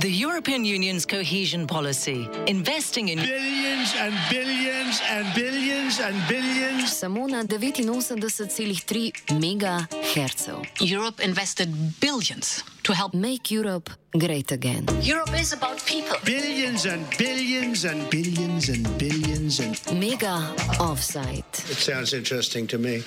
The 0.00 0.10
European 0.10 0.64
Union's 0.64 1.04
cohesion 1.04 1.66
policy, 1.66 2.26
investing 2.46 3.10
in 3.10 3.18
billions 3.18 3.92
and 3.98 4.14
billions 4.30 5.02
and 5.10 5.26
billions 5.34 6.00
and 6.00 6.16
billions. 6.26 6.88
Samo 6.88 7.28
na 7.28 7.42
89,3 7.42 9.12
megahercev. 9.36 10.64
Europe 10.80 11.20
invested 11.20 11.68
billions 12.00 12.64
to 12.82 12.94
help 12.94 13.12
Make 13.12 13.52
Europe 13.52 13.90
great 14.16 14.52
again. 14.52 14.88
Europe 15.02 15.36
is 15.36 15.52
about 15.52 15.84
people. 15.84 16.16
Billions 16.24 16.86
and 16.86 17.04
billions 17.18 17.84
and 17.84 18.08
billions 18.08 18.70
and 18.70 18.88
billions 18.96 19.60
and. 19.60 19.76
Mega 20.00 20.40
offside. 20.80 21.44
It 21.68 21.76
sounds 21.76 22.14
interesting 22.14 22.66
to 22.68 22.78
me. 22.78 23.04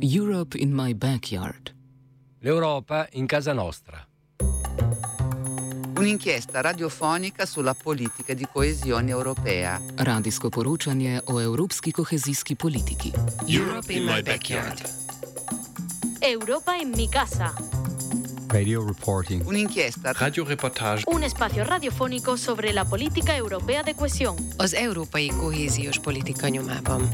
Europe 0.00 0.56
in 0.56 0.72
my 0.72 0.94
backyard. 0.94 1.72
L'Europa 2.40 3.06
in 3.12 3.26
casa 3.26 3.52
nostra. 3.52 4.09
Un'inchiesta 5.96 6.60
radiofonica 6.60 7.44
sulla 7.46 7.74
politica 7.74 8.34
di 8.34 8.46
coesione 8.52 9.10
europea. 9.10 9.80
Radijsko 9.96 10.48
poročanje 10.48 11.20
o 11.24 11.40
evropski 11.40 11.92
kohezijski 11.92 12.54
politiki. 12.54 13.12
Europe 13.46 13.92
in 13.92 14.04
my 14.04 14.22
backyard. 14.22 14.80
Europa 16.20 16.72
en 16.80 16.90
mi 16.96 17.08
casa. 17.08 17.52
Radio 18.48 18.84
reporting. 18.86 19.46
Un'inchiesta 19.46 20.12
Radioreportage. 20.12 21.04
Un 21.06 21.22
espacio 21.22 21.64
radiofónico 21.64 22.36
sobre 22.36 22.72
la 22.72 22.84
política 22.84 23.36
europea 23.36 23.82
de 23.82 23.94
cohesión. 23.94 24.36
Az 24.56 24.72
európai 24.72 25.28
kohéziós 25.28 25.98
politika 25.98 26.48
nyomában. 26.48 27.08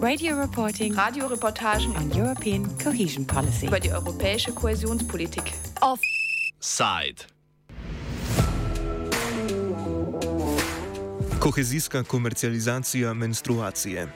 Radio 0.00 0.36
reporting. 0.40 0.94
Radioreportagen 0.94 1.96
on 1.96 2.10
European 2.12 2.76
cohesion 2.84 3.24
policy. 3.24 3.66
über 3.66 3.80
die 3.80 3.90
europäische 3.90 4.52
Kohäsionspolitik. 4.52 5.52
Side. 6.66 7.22
Kohezijska 11.40 12.02
komercializacija 12.02 13.14
menstruacije. 13.14 14.08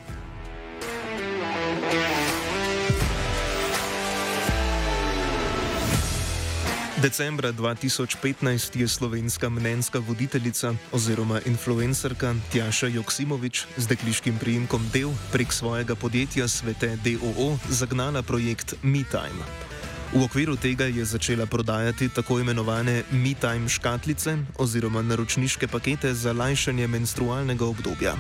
Decembra 7.02 7.52
2015 7.52 8.80
je 8.80 8.88
slovenska 8.88 9.48
mnenjska 9.48 9.98
voditeljica 9.98 10.74
oziroma 10.92 11.40
influencerka 11.46 12.34
Tjaša 12.52 12.86
Joksimovič 12.86 13.64
z 13.76 13.86
dekliškim 13.86 14.38
priimkom 14.38 14.90
Del 14.92 15.10
prek 15.32 15.52
svojega 15.52 15.94
podjetja 15.94 16.48
Svete 16.48 16.96
DOO 17.04 17.58
zagnala 17.68 18.22
projekt 18.22 18.74
MeTime. 18.82 19.69
V 20.10 20.26
okviru 20.26 20.56
tega 20.58 20.90
je 20.90 21.04
začela 21.04 21.46
prodajati 21.46 22.08
tako 22.08 22.40
imenovane 22.40 23.02
MeTime 23.14 23.68
škatlice 23.68 24.36
oziroma 24.58 25.02
naročniške 25.02 25.68
pakete 25.68 26.14
za 26.14 26.32
lajšanje 26.32 26.86
menstrualnega 26.86 27.64
obdobja. 27.64 28.16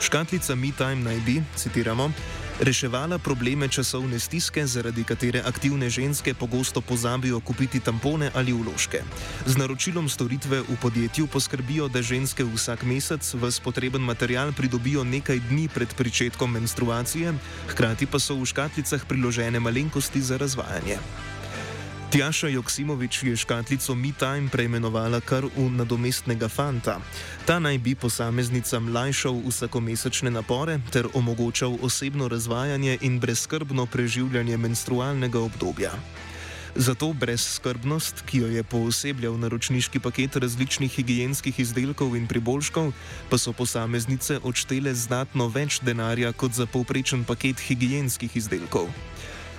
Škatlica 0.00 0.54
MeTime 0.54 1.02
naj 1.02 1.18
bi, 1.26 1.42
citiramo, 1.56 2.12
reševala 2.60 3.18
probleme 3.18 3.68
časovne 3.68 4.18
stiske, 4.18 4.66
zaradi 4.66 5.04
katere 5.04 5.42
aktivne 5.46 5.90
ženske 5.90 6.34
pogosto 6.34 6.80
pozabijo 6.80 7.40
kupiti 7.40 7.80
tampone 7.80 8.30
ali 8.34 8.52
vložke. 8.52 9.02
Z 9.46 9.56
naročilom 9.56 10.08
storitve 10.08 10.60
v 10.60 10.76
podjetju 10.82 11.26
poskrbijo, 11.26 11.88
da 11.88 12.02
ženske 12.02 12.44
vsak 12.44 12.82
mesec 12.82 13.34
vs 13.34 13.60
potreben 13.60 14.02
material 14.02 14.52
pridobijo 14.52 15.04
nekaj 15.04 15.40
dni 15.48 15.68
pred 15.68 15.88
pričetkom 15.94 16.52
menstruacije, 16.52 17.34
hkrati 17.68 18.06
pa 18.06 18.18
so 18.18 18.36
v 18.36 18.44
škatlicah 18.44 19.04
priložene 19.08 19.60
malenkosti 19.60 20.20
za 20.20 20.36
razvajanje. 20.36 20.98
Tjaša 22.10 22.48
Joksimovič 22.48 23.22
je 23.22 23.36
škatlico 23.36 23.94
MeTime 23.94 24.50
preimenovala 24.50 25.20
kar 25.22 25.46
v 25.46 25.70
nadomestnega 25.70 26.48
fanta. 26.50 26.98
Ta 27.46 27.62
naj 27.62 27.78
bi 27.78 27.94
posameznicam 27.94 28.90
lajšal 28.90 29.38
vsakomesečne 29.46 30.30
napore 30.34 30.80
ter 30.90 31.06
omogočal 31.14 31.78
osebno 31.82 32.26
razvajanje 32.28 32.98
in 33.06 33.20
brezskrbno 33.22 33.86
preživljanje 33.86 34.56
menstrualnega 34.56 35.38
obdobja. 35.38 35.94
Zato 36.74 37.12
brezskrbnost, 37.12 38.26
ki 38.26 38.38
jo 38.38 38.46
je 38.46 38.62
poosebljal 38.62 39.38
naročniški 39.38 40.02
paket 40.02 40.36
različnih 40.36 40.90
higijenskih 40.90 41.60
izdelkov 41.60 42.16
in 42.16 42.26
priboljškov, 42.26 42.90
pa 43.30 43.38
so 43.38 43.52
posameznice 43.52 44.40
odštele 44.42 44.94
znatno 44.94 45.46
več 45.46 45.78
denarja 45.82 46.32
kot 46.32 46.58
za 46.58 46.66
povprečen 46.66 47.22
paket 47.24 47.62
higijenskih 47.70 48.36
izdelkov. 48.36 48.90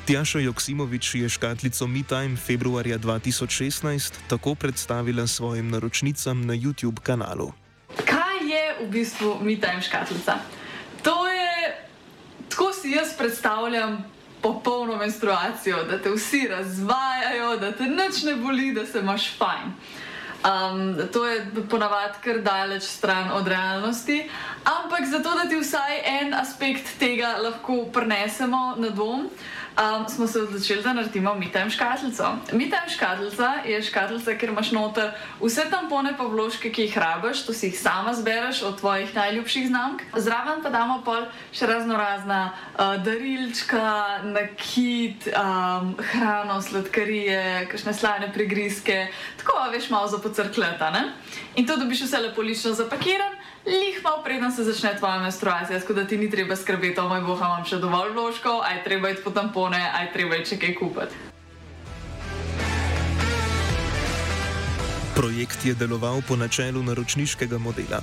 Tjaša 0.06 0.40
Joksimovič 0.40 1.16
je 1.16 1.30
škatlico 1.30 1.88
MeTime 1.88 2.38
februarja 2.38 2.98
2016 2.98 4.14
tako 4.28 4.56
predstavila 4.56 5.28
svojim 5.28 5.70
naročnicam 5.70 6.46
na 6.46 6.54
YouTube 6.54 7.00
kanalu. 7.00 7.54
Kaj 8.06 8.38
je 8.50 8.64
v 8.82 8.90
bistvu 8.90 9.38
MeTime 9.42 9.82
škatlica? 9.82 10.34
To 11.04 11.28
je, 11.28 11.86
tako 12.50 12.74
si 12.74 12.90
jaz 12.90 13.14
predstavljam 13.18 14.06
popolno 14.42 14.98
menstruacijo, 14.98 15.84
da 15.84 16.02
te 16.02 16.10
vsi 16.10 16.48
razvajajo, 16.50 17.58
da 17.58 17.72
te 17.72 17.84
nič 17.84 18.24
ne 18.24 18.36
boli, 18.36 18.74
da 18.74 18.86
se 18.86 19.00
imaš 19.00 19.38
fajn. 19.38 19.74
Um, 20.42 20.98
to 21.14 21.28
je 21.28 21.46
ponavadi 21.70 22.18
kar 22.24 22.42
daleč 22.42 22.84
stran 22.84 23.32
od 23.32 23.48
realnosti, 23.48 24.30
ampak 24.64 25.06
zato, 25.06 25.30
da 25.38 25.50
ti 25.50 25.56
vsaj 25.56 26.02
en 26.06 26.34
aspekt 26.34 26.98
tega 27.00 27.36
lahko 27.38 27.86
prenesemo 27.94 28.76
na 28.78 28.90
dom, 28.90 29.30
um, 29.78 30.10
smo 30.10 30.28
se 30.28 30.42
odločili, 30.42 30.84
da 30.84 30.94
naredimo 30.94 31.34
MeTime 31.36 31.70
škatlico. 31.70 32.36
MeTime 32.52 32.90
škatlica 32.90 33.54
je 33.66 33.82
škatlica, 33.84 34.36
ker 34.38 34.50
imaš 34.50 34.72
noter 34.72 35.12
vse 35.42 35.66
tampone 35.72 36.14
pa 36.18 36.24
vložke, 36.24 36.72
ki 36.72 36.88
jih 36.88 36.98
rabiš, 36.98 37.46
to 37.46 37.54
si 37.54 37.68
jih 37.72 37.80
sama 37.80 38.14
zbereš 38.14 38.62
od 38.62 38.80
tvojih 38.80 39.16
najljubših 39.16 39.68
znamk. 39.68 40.02
Zraven 40.16 40.64
pa 40.64 40.70
damo 40.70 41.02
pol 41.06 41.26
še 41.54 41.68
razno 41.68 41.98
razna 41.98 42.42
uh, 42.52 42.96
darilčka, 43.04 44.22
nakit, 44.24 45.28
um, 45.34 45.96
hrano, 46.12 46.62
sladkarije, 46.62 47.68
kakšne 47.72 47.94
slane 47.94 48.32
prigrizke, 48.34 49.08
tako 49.38 49.70
veš 49.72 49.90
malo 49.90 50.08
za 50.08 50.18
pocrkleta. 50.18 50.92
Ne? 50.92 51.14
In 51.56 51.68
to 51.68 51.78
dobiš 51.78 52.06
vse 52.08 52.18
lepo 52.18 52.42
lično 52.42 52.74
zapakiran. 52.74 53.41
Lih 53.66 54.04
malo 54.04 54.24
preden 54.24 54.52
se 54.52 54.64
začne 54.64 54.98
tvoja 54.98 55.20
menstruacija, 55.20 55.80
tako 55.80 55.94
da 55.94 56.08
ti 56.08 56.18
ni 56.18 56.30
treba 56.30 56.56
skrbeti, 56.56 57.00
o 57.00 57.08
moj 57.08 57.22
bog, 57.22 57.38
imam 57.38 57.66
še 57.66 57.78
dovolj 57.78 58.16
vložkov, 58.16 58.64
aj 58.66 58.84
treba 58.84 59.12
iti 59.14 59.22
po 59.22 59.30
tampone, 59.30 59.78
aj 59.78 60.14
treba 60.14 60.40
iti 60.42 60.56
še 60.56 60.58
kaj 60.58 60.74
kupiti. 60.80 61.16
Projekt 65.16 65.66
je 65.66 65.76
deloval 65.78 66.24
po 66.28 66.36
načelu 66.36 66.82
naročniškega 66.84 67.60
modela. 67.62 68.02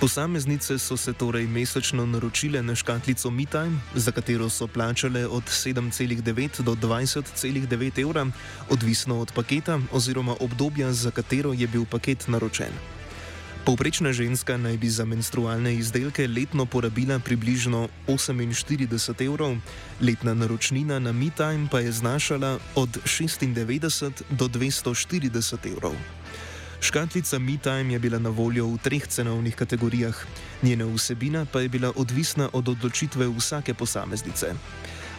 Posameznice 0.00 0.78
so 0.78 0.96
se 0.96 1.12
torej 1.12 1.46
mesečno 1.46 2.06
naročile 2.06 2.62
na 2.62 2.74
škatlico 2.74 3.30
MeTime, 3.30 3.82
za 3.94 4.12
katero 4.12 4.48
so 4.48 4.66
plačale 4.66 5.26
od 5.26 5.44
7,9 5.44 6.62
do 6.62 6.72
20,9 6.72 8.00
evra, 8.00 8.26
odvisno 8.70 9.20
od 9.20 9.32
paketa 9.34 9.80
oziroma 9.92 10.36
obdobja, 10.40 10.92
za 10.92 11.10
katero 11.10 11.52
je 11.52 11.66
bil 11.66 11.84
paket 11.90 12.28
naročen. 12.28 12.99
Povprečna 13.60 14.12
ženska 14.12 14.56
naj 14.56 14.76
bi 14.80 14.88
za 14.88 15.04
menstrualne 15.04 15.74
izdelke 15.74 16.24
letno 16.26 16.64
porabila 16.66 17.18
približno 17.18 17.88
48 18.08 19.26
evrov, 19.26 19.56
letna 20.00 20.34
naročnina 20.34 20.98
na 20.98 21.12
MeTime 21.12 21.68
pa 21.70 21.80
je 21.80 21.92
znašala 21.92 22.58
od 22.74 22.88
96 23.04 24.22
do 24.30 24.48
240 24.48 25.72
evrov. 25.72 25.92
Škatlica 26.80 27.38
MeTime 27.38 27.92
je 27.92 27.98
bila 27.98 28.18
na 28.18 28.30
voljo 28.30 28.66
v 28.66 28.78
treh 28.78 29.06
cenovnih 29.06 29.54
kategorijah, 29.54 30.16
njena 30.62 30.88
vsebina 30.88 31.44
pa 31.44 31.60
je 31.60 31.68
bila 31.68 31.92
odvisna 31.96 32.48
od 32.52 32.68
odločitve 32.68 33.28
vsake 33.28 33.74
posameznice. 33.74 34.54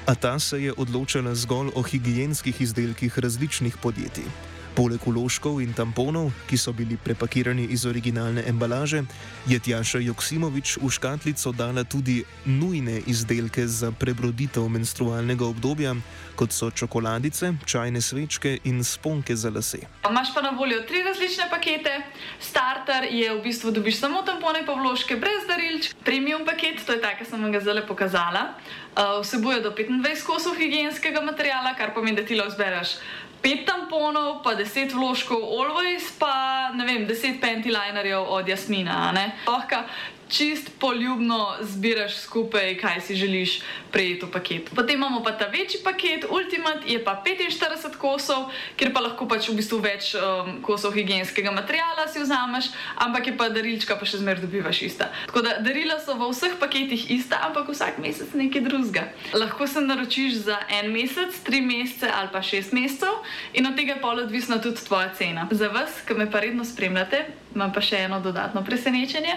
A 0.05 0.15
ta 0.15 0.39
se 0.39 0.63
je 0.63 0.73
odločala 0.77 1.35
zgolj 1.35 1.69
o 1.75 1.81
higijenskih 1.81 2.61
izdelkih 2.61 3.19
različnih 3.19 3.77
podjetij. 3.77 4.25
Poleg 4.71 5.03
uložkov 5.03 5.59
in 5.59 5.73
tamponov, 5.75 6.31
ki 6.47 6.55
so 6.55 6.71
bili 6.71 6.95
prepakirani 6.95 7.67
iz 7.75 7.83
originalne 7.85 8.43
embalaže, 8.47 9.03
je 9.43 9.59
Tjaša 9.59 9.99
Joksimovič 9.99 10.77
v 10.79 10.87
škatlico 10.87 11.51
dala 11.51 11.83
tudi 11.83 12.23
nujne 12.45 13.01
izdelke 13.03 13.67
za 13.67 13.91
prebroditev 13.91 14.69
menstrualnega 14.71 15.43
obdobja, 15.43 15.95
kot 16.39 16.55
so 16.55 16.71
čokoladice, 16.71 17.53
čajne 17.67 18.01
svečke 18.01 18.63
in 18.63 18.83
sponke 18.83 19.35
za 19.35 19.51
lase. 19.51 19.83
Imáš 20.07 20.31
pa 20.33 20.41
na 20.41 20.55
voljo 20.55 20.79
tri 20.87 21.03
različne 21.03 21.49
pakete. 21.51 22.01
Starter 22.39 23.11
je 23.11 23.27
v 23.27 23.41
bistvu 23.43 23.75
dobiš 23.75 23.99
samo 23.99 24.23
tampone 24.23 24.63
pa 24.65 24.73
vložke 24.73 25.19
brez 25.19 25.43
darilč. 25.51 25.91
Premium 26.07 26.45
paket, 26.47 26.79
to 26.85 26.95
je 26.95 27.01
ta, 27.03 27.11
ki 27.19 27.27
sem 27.27 27.43
vam 27.43 27.51
ga 27.51 27.59
zdaj 27.59 27.83
pokazala, 27.87 28.55
uh, 28.95 29.19
vsebuje 29.19 29.59
do 29.61 29.75
25 29.75 30.23
kosov 30.23 30.55
higijenskega 30.55 31.21
materijala, 31.21 31.75
kar 31.75 31.91
pomeni, 31.93 32.15
da 32.15 32.23
ti 32.23 32.39
lahko 32.39 32.55
zbereš 32.55 32.95
pet 33.41 33.65
tamponov, 33.65 34.41
pa 34.45 34.55
deset 34.55 34.93
vložkov 34.93 35.41
Always, 35.41 36.13
pa 36.19 36.69
ne 36.77 36.85
vem, 36.85 37.05
deset 37.09 37.41
pentilinerjev 37.41 38.21
od 38.21 38.47
Jasmina. 38.47 39.11
Lahko 39.47 39.83
čist 40.31 40.71
poljubno 40.79 41.55
zbiraš 41.61 42.15
skupaj, 42.15 42.77
kaj 42.77 43.01
si 43.01 43.15
želiš 43.15 43.61
prejeti 43.91 44.25
v 44.25 44.31
paket. 44.31 44.69
Potem 44.75 44.95
imamo 44.95 45.23
pa 45.23 45.31
ta 45.31 45.45
večji 45.45 45.79
paket, 45.83 46.25
Ultimate, 46.29 46.87
je 46.87 47.03
pa 47.03 47.23
45 47.25 47.97
kosov, 47.97 48.47
kjer 48.75 48.93
pa 48.93 49.03
lahko 49.03 49.27
pač 49.27 49.49
v 49.49 49.57
bistvu 49.59 49.81
več 49.83 50.13
um, 50.15 50.61
kosov 50.63 50.95
higijenskega 50.95 51.51
materijala 51.51 52.07
si 52.07 52.23
vzameš, 52.23 52.71
ampak 52.95 53.27
je 53.27 53.35
pa 53.37 53.49
darilčka 53.49 53.99
pa 53.99 54.07
še 54.07 54.21
zmer 54.23 54.39
dobivaš 54.39 54.81
ista. 54.87 55.11
Tako 55.27 55.43
da 55.43 55.57
darila 55.59 55.99
so 55.99 56.15
v 56.15 56.31
vseh 56.31 56.55
paketih 56.59 57.11
ista, 57.11 57.41
ampak 57.49 57.67
vsak 57.69 57.99
mesec 57.99 58.31
nekaj 58.33 58.63
drugega. 58.63 59.07
Lahko 59.35 59.67
se 59.67 59.83
naročiš 59.83 60.47
za 60.47 60.57
en 60.79 60.91
mesec, 60.95 61.35
tri 61.43 61.61
mesece 61.61 62.07
ali 62.07 62.31
pa 62.31 62.41
šest 62.41 62.71
mesecev 62.73 63.19
in 63.53 63.67
od 63.67 63.75
tega 63.75 63.97
je 63.97 64.01
pol 64.01 64.23
odvisna 64.23 64.61
tudi 64.63 64.79
tvoja 64.87 65.11
cena. 65.17 65.47
Za 65.51 65.67
vas, 65.67 66.01
ki 66.07 66.15
me 66.15 66.31
pa 66.31 66.39
redno 66.39 66.65
spremljate, 66.65 67.25
imam 67.55 67.73
pa 67.73 67.81
še 67.81 68.05
eno 68.07 68.19
dodatno 68.19 68.63
presenečenje. 68.63 69.35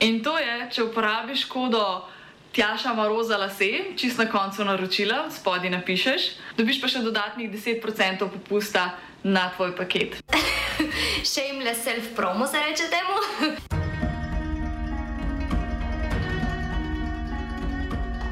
In 0.00 0.22
to 0.22 0.38
je, 0.38 0.68
če 0.70 0.88
uporabiš 0.90 1.46
kodo 1.48 1.84
Tjaša 2.54 2.94
Maroza 2.94 3.36
lase, 3.36 3.70
čist 3.98 4.18
na 4.18 4.28
koncu 4.30 4.64
naročila, 4.64 5.24
spodaj 5.30 5.72
napišeš, 5.74 6.28
dobiš 6.58 6.78
pa 6.80 6.90
še 6.90 7.02
dodatnih 7.02 7.50
10% 7.50 8.28
popusta 8.30 8.92
na 9.26 9.48
tvoj 9.56 9.74
paket. 9.74 10.20
Shameless 11.32 11.82
self-promo 11.82 12.46
se 12.46 12.62
reče 12.62 12.86
temu. 12.94 13.16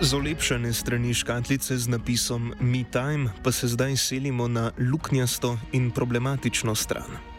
Z 0.02 0.18
olepšane 0.18 0.74
strani 0.74 1.14
škatlice 1.14 1.78
z 1.78 1.86
napisom 1.86 2.54
Me 2.58 2.82
Time 2.82 3.30
pa 3.42 3.52
se 3.54 3.70
zdaj 3.70 3.96
selimo 3.96 4.48
na 4.48 4.70
luknjasto 4.78 5.58
in 5.72 5.90
problematično 5.90 6.74
stran. 6.74 7.31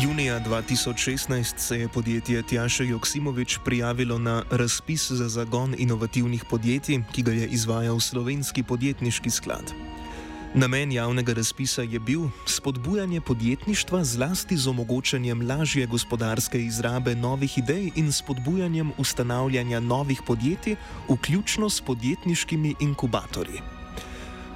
Junija 0.00 0.40
2016 0.40 1.58
se 1.58 1.78
je 1.78 1.88
podjetje 1.88 2.42
Tjaše 2.42 2.86
Joksimovič 2.86 3.58
prijavilo 3.64 4.18
na 4.18 4.42
razpis 4.50 5.10
za 5.10 5.28
zagon 5.28 5.74
inovativnih 5.78 6.44
podjetij, 6.50 7.02
ki 7.12 7.22
ga 7.22 7.32
je 7.32 7.46
izvajal 7.46 8.00
slovenski 8.00 8.62
podjetniški 8.62 9.30
sklad. 9.30 9.72
Namen 10.54 10.92
javnega 10.92 11.32
razpisa 11.32 11.82
je 11.82 12.00
bil 12.00 12.20
spodbujanje 12.46 13.20
podjetništva 13.20 14.04
zlasti 14.04 14.56
z 14.56 14.68
omogočanjem 14.68 15.48
lažje 15.48 15.86
gospodarske 15.86 16.64
izrabe 16.64 17.14
novih 17.14 17.58
idej 17.58 17.90
in 17.94 18.12
spodbujanjem 18.12 18.92
ustanavljanja 18.98 19.80
novih 19.80 20.22
podjetij, 20.26 20.76
vključno 21.08 21.70
s 21.70 21.80
podjetniškimi 21.80 22.74
inkubatorji. 22.80 23.81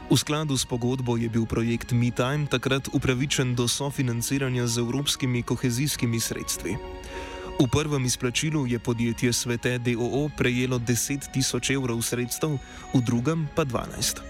V 0.07 0.15
skladu 0.15 0.55
s 0.55 0.63
pogodbo 0.63 1.19
je 1.19 1.27
bil 1.27 1.51
projekt 1.51 1.91
MeTime 1.91 2.47
takrat 2.47 2.87
upravičen 2.95 3.59
do 3.59 3.67
sofinanciranja 3.67 4.67
z 4.71 4.79
evropskimi 4.79 5.43
kohezijskimi 5.43 6.21
sredstvi. 6.23 6.79
V 7.59 7.67
prvem 7.67 8.05
izplačilu 8.07 8.71
je 8.71 8.79
podjetje 8.79 9.33
Svete 9.33 9.79
DOO 9.83 10.31
prejelo 10.31 10.79
10 10.79 11.33
tisoč 11.35 11.75
evrov 11.75 11.99
sredstev, 12.07 12.55
v 12.95 13.01
drugem 13.03 13.51
pa 13.51 13.67
12. 13.67 14.23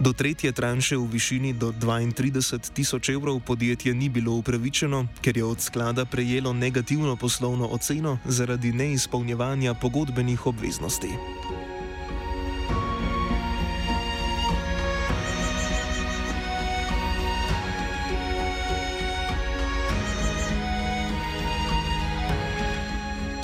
Do 0.00 0.16
tretje 0.16 0.56
tranše 0.56 0.96
v 0.96 1.04
višini 1.04 1.52
do 1.52 1.68
32 1.76 2.72
tisoč 2.72 3.12
evrov 3.12 3.44
podjetje 3.44 3.92
ni 3.92 4.08
bilo 4.08 4.40
upravičeno, 4.40 5.20
ker 5.20 5.36
je 5.36 5.44
od 5.44 5.60
sklada 5.60 6.08
prejelo 6.08 6.56
negativno 6.56 7.16
poslovno 7.20 7.68
oceno 7.68 8.16
zaradi 8.24 8.72
neizpolnjevanja 8.72 9.74
pogodbenih 9.74 10.46
obveznosti. 10.46 11.12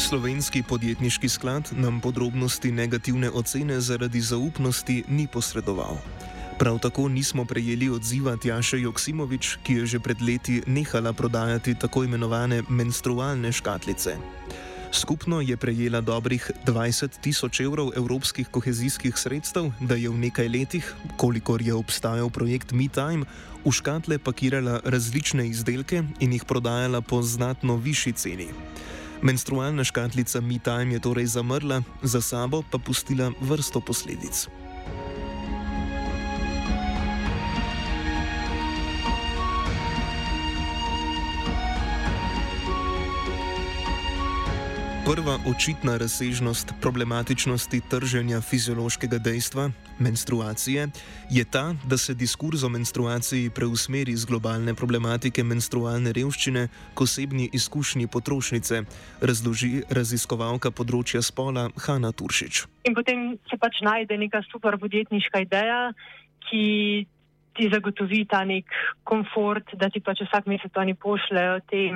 Slovenski 0.07 0.63
podjetniški 0.63 1.29
sklad 1.29 1.73
nam 1.75 2.01
podrobnosti 2.01 2.71
negativne 2.73 3.31
ocene 3.31 3.81
zaradi 3.81 4.21
zaupnosti 4.21 5.03
ni 5.09 5.27
posredoval. 5.27 5.99
Prav 6.59 6.79
tako 6.79 7.09
nismo 7.09 7.45
prejeli 7.45 7.89
odziva 7.91 8.37
Tjaše 8.37 8.81
Joksimovič, 8.81 9.57
ki 9.67 9.73
je 9.73 9.87
že 9.87 9.99
pred 9.99 10.23
leti 10.23 10.63
nehala 10.67 11.13
prodajati 11.13 11.75
tako 11.75 12.05
imenovane 12.05 12.63
menstrualne 12.69 13.53
škatlice. 13.53 14.15
Skupno 14.93 15.41
je 15.41 15.57
prejela 15.57 16.01
dobrih 16.01 16.51
20 16.67 17.19
tisoč 17.21 17.61
evrov 17.61 17.91
evropskih 17.97 18.47
kohezijskih 18.47 19.19
sredstev, 19.19 19.73
da 19.81 19.99
je 19.99 20.09
v 20.09 20.19
nekaj 20.19 20.49
letih, 20.49 20.95
kolikor 21.17 21.63
je 21.63 21.75
obstajal 21.75 22.31
projekt 22.31 22.71
MeTime, 22.71 23.27
v 23.65 23.73
škatle 23.73 24.19
pakirala 24.19 24.81
različne 24.85 25.49
izdelke 25.51 26.05
in 26.21 26.33
jih 26.33 26.45
prodajala 26.45 27.01
po 27.01 27.23
znatno 27.23 27.77
višji 27.77 28.13
ceni. 28.13 28.49
Menstrualna 29.23 29.85
škatlica 29.85 30.41
MeTime 30.41 30.93
je 30.93 31.01
torej 31.01 31.27
zamrla, 31.27 31.83
za 32.03 32.21
sabo 32.21 32.63
pa 32.71 32.79
pustila 32.79 33.33
vrsto 33.41 33.81
posledic. 33.81 34.49
Prva 45.07 45.39
očitna 45.47 45.97
razsežnost 46.03 46.75
problematičnosti 46.83 47.81
trženja 47.91 48.41
fiziološkega 48.41 49.19
dejstva, 49.19 49.71
menstruacije, 49.99 50.89
je 51.31 51.45
ta, 51.53 51.75
da 51.91 51.97
se 51.97 52.15
diskurs 52.15 52.63
o 52.63 52.69
menstruaciji 52.69 53.51
preusmeri 53.55 54.17
z 54.17 54.27
globalne 54.27 54.75
problematike 54.75 55.45
menstrualne 55.45 56.11
revščine 56.13 56.65
k 56.95 57.01
osebni 57.01 57.47
izkušnji 57.53 58.07
potrošnice, 58.07 58.83
razloži 59.23 59.85
raziskovalka 59.91 60.75
področja 60.75 61.23
spola 61.23 61.69
Hanna 61.87 62.11
Turšič. 62.11 62.65
In 62.91 62.99
potem 62.99 63.39
se 63.47 63.61
pač 63.63 63.79
najde 63.87 64.19
neka 64.19 64.43
super 64.51 64.75
podjetniška 64.75 65.45
ideja, 65.47 65.95
ki 66.51 67.07
ti 67.55 67.71
zagotovi 67.71 68.25
ta 68.27 68.43
nek 68.43 68.75
komfort, 69.07 69.71
da 69.79 69.87
ti 69.87 70.03
pač 70.03 70.27
vsak 70.27 70.51
mesec 70.51 70.75
oni 70.75 70.99
pošljajo 70.99 71.63
te 71.71 71.87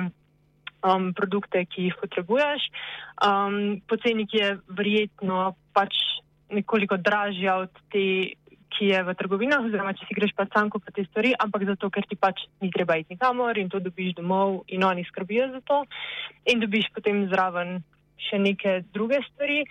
um, 0.83 1.11
produkte, 1.17 1.63
ki 1.65 1.89
jih 1.89 1.97
potrebuješ. 2.01 2.67
Um, 3.21 3.81
Poceni, 3.87 4.27
ki 4.27 4.37
je 4.41 4.51
verjetno 4.67 5.53
pač 5.73 5.95
nekoliko 6.51 6.97
dražja 6.99 7.61
od 7.63 7.83
te, 7.93 8.35
ki 8.71 8.87
je 8.91 8.99
v 9.03 9.13
trgovinah, 9.19 9.65
oziroma 9.67 9.93
če 9.95 10.07
si 10.07 10.15
greš 10.15 10.33
pa 10.35 10.47
sam 10.51 10.69
kupiti 10.71 11.01
te 11.01 11.07
stvari, 11.09 11.33
ampak 11.43 11.67
zato, 11.67 11.91
ker 11.91 12.07
ti 12.07 12.15
pač 12.15 12.45
ni 12.63 12.71
treba 12.71 12.95
iti 12.99 13.15
nikamor 13.15 13.59
in 13.59 13.69
to 13.69 13.81
dobiš 13.83 14.15
domov 14.17 14.63
in 14.71 14.83
oni 14.87 15.03
skrbijo 15.07 15.49
za 15.51 15.61
to 15.67 15.83
in 16.47 16.63
dobiš 16.63 16.87
potem 16.95 17.25
zraven 17.31 17.81
še 18.29 18.39
neke 18.39 18.81
druge 18.95 19.19
stvari. 19.27 19.65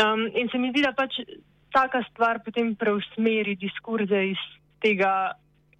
Um, 0.00 0.26
in 0.32 0.48
se 0.48 0.58
mi 0.58 0.72
zdi, 0.72 0.84
da 0.86 0.94
pač 0.96 1.20
taka 1.74 2.00
stvar 2.10 2.40
potem 2.44 2.74
preusmeri 2.78 3.58
diskurze 3.60 4.22
iz 4.32 4.40
tega 4.80 5.36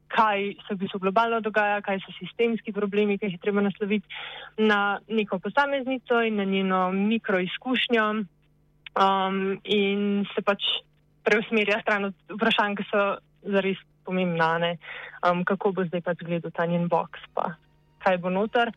kaj 0.08 0.54
se 0.66 0.74
v 0.74 0.78
bistvu 0.84 1.00
globalno 1.02 1.40
dogaja, 1.40 1.80
kaj 1.82 2.00
so 2.04 2.14
sistemski 2.18 2.72
problemi, 2.72 3.18
ki 3.18 3.26
jih 3.26 3.36
je 3.36 3.42
treba 3.42 3.64
nasloviti 3.64 4.06
na 4.58 4.98
neko 5.08 5.38
posameznico 5.38 6.22
in 6.22 6.36
na 6.36 6.44
njeno 6.44 6.92
mikroizkušnjo 6.92 8.06
um, 8.96 9.60
in 9.64 10.24
se 10.34 10.42
pač 10.42 10.62
preusmerja 11.26 11.80
stran 11.82 12.10
od 12.10 12.14
vprašanj, 12.30 12.76
ki 12.78 12.88
so 12.90 13.04
zares 13.42 13.78
pomembna, 14.06 14.54
um, 15.26 15.44
kako 15.44 15.72
bo 15.72 15.86
zdaj 15.88 16.04
pač 16.06 16.22
gledal 16.22 16.54
ta 16.54 16.66
njen 16.66 16.88
box, 16.88 17.22
pa 17.34 17.54
kaj 18.04 18.18
bo 18.22 18.30
noter. 18.30 18.70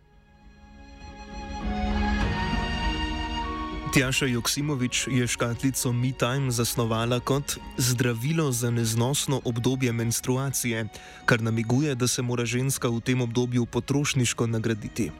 Tjaša 3.89 4.25
Joksimovič 4.25 5.08
je 5.10 5.27
škatlico 5.27 5.89
MeTime 5.93 6.51
zasnovala 6.51 7.19
kot 7.19 7.58
zdravilo 7.77 8.51
za 8.51 8.69
neznosno 8.69 9.41
obdobje 9.46 9.91
menstruacije, 9.91 10.86
kar 11.25 11.41
namiguje, 11.41 11.96
da 11.96 12.08
se 12.08 12.22
mora 12.22 12.46
ženska 12.46 12.88
v 12.89 13.01
tem 13.01 13.22
obdobju 13.22 13.65
potrošniško 13.65 14.48
nagraditi. 14.48 15.12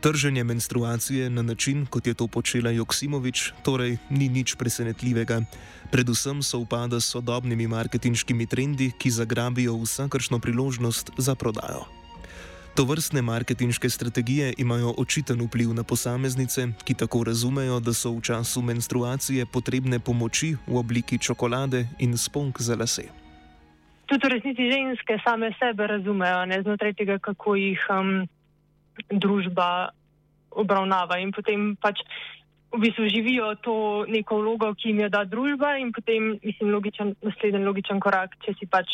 Trženje 0.00 0.44
menstruacije 0.44 1.30
na 1.30 1.42
način, 1.42 1.86
kot 1.86 2.06
je 2.06 2.14
to 2.14 2.26
počela 2.26 2.70
Joksimovič, 2.70 3.52
torej 3.62 3.98
ni 4.10 4.28
nič 4.28 4.54
presenetljivega. 4.58 5.42
Predvsem 5.90 6.42
so 6.42 6.58
upada 6.58 7.00
s 7.00 7.06
sodobnimi 7.06 7.70
marketinškimi 7.70 8.46
trendi, 8.46 8.90
ki 8.98 9.10
zagrabijo 9.10 9.78
vsakršno 9.78 10.38
priložnost 10.38 11.10
za 11.18 11.34
prodajo. 11.34 12.01
To 12.72 12.84
vrstne 12.88 13.22
marketinške 13.22 13.88
strategije 13.88 14.54
imajo 14.58 14.94
očiten 14.98 15.40
vpliv 15.44 15.74
na 15.74 15.84
posameznice, 15.84 16.66
ki 16.84 16.94
tako 16.94 17.24
razumejo, 17.24 17.80
da 17.80 17.92
so 17.92 18.12
v 18.16 18.20
času 18.24 18.62
menstruacije 18.62 19.44
potrebne 19.46 20.00
pomoči 20.00 20.56
v 20.66 20.78
obliki 20.80 21.18
čokolade 21.18 21.84
in 22.00 22.16
sponk 22.16 22.60
za 22.60 22.76
lase. 22.76 23.04
Tudi 24.08 24.24
v 24.24 24.30
resnici 24.32 24.70
ženske 24.72 25.20
same 25.20 25.52
sebe 25.60 25.86
razumejo, 25.86 26.46
ne 26.48 26.62
znotraj 26.62 26.96
tega, 26.96 27.18
kako 27.18 27.54
jih 27.60 27.84
um, 27.92 28.24
družba 29.12 29.92
obravnava 30.50 31.20
in 31.20 31.28
potem 31.32 31.76
pač 31.76 32.00
v 32.72 32.80
bistvu 32.88 33.04
živijo 33.12 33.52
to 33.60 34.04
neko 34.08 34.40
vlogo, 34.40 34.72
ki 34.74 34.88
jim 34.88 35.04
jo 35.04 35.08
da 35.12 35.24
družba 35.28 35.76
in 35.76 35.92
potem, 35.92 36.38
mislim, 36.40 36.72
logičen, 36.72 37.14
naslednji 37.20 37.64
logičen 37.68 38.00
korak, 38.00 38.32
če 38.40 38.56
si 38.56 38.64
pač 38.64 38.88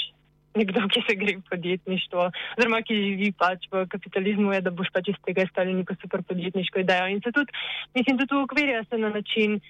nekdo, 0.57 0.85
ki 0.93 1.03
se 1.07 1.17
gre 1.19 1.37
v 1.37 1.45
podjetništvo, 1.51 2.31
oziroma 2.59 2.81
ki 2.87 2.97
živi 2.97 3.33
pač 3.37 3.69
v 3.73 3.85
kapitalizmu, 3.91 4.53
je, 4.55 4.63
da 4.65 4.71
boš 4.75 4.91
pač 4.95 5.13
iz 5.13 5.19
tega 5.27 5.47
stali 5.51 5.75
neko 5.77 5.97
super 6.01 6.23
podjetniško 6.23 6.81
idejo. 6.85 7.11
In 7.13 7.21
se 7.25 7.33
tudi, 7.35 7.53
mislim, 7.95 8.19
tudi 8.23 8.41
ukvirja 8.43 8.85
se 8.89 8.99
na 8.99 9.13
način, 9.15 9.61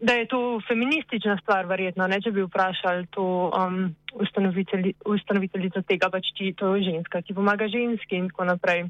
da 0.00 0.18
je 0.18 0.26
to 0.28 0.60
feministična 0.68 1.38
stvar, 1.42 1.66
verjetno, 1.66 2.06
ne, 2.10 2.20
če 2.20 2.34
bi 2.34 2.44
vprašali 2.44 3.06
to 3.14 3.24
um, 3.56 3.94
ustanoviteljico 4.14 5.82
tega, 5.88 6.10
pač 6.12 6.28
ti, 6.36 6.52
to 6.52 6.74
je 6.76 6.90
ženska, 6.90 7.22
ki 7.22 7.36
pomaga 7.36 7.70
ženski 7.72 8.18
in 8.20 8.28
tako 8.32 8.50
naprej. 8.52 8.84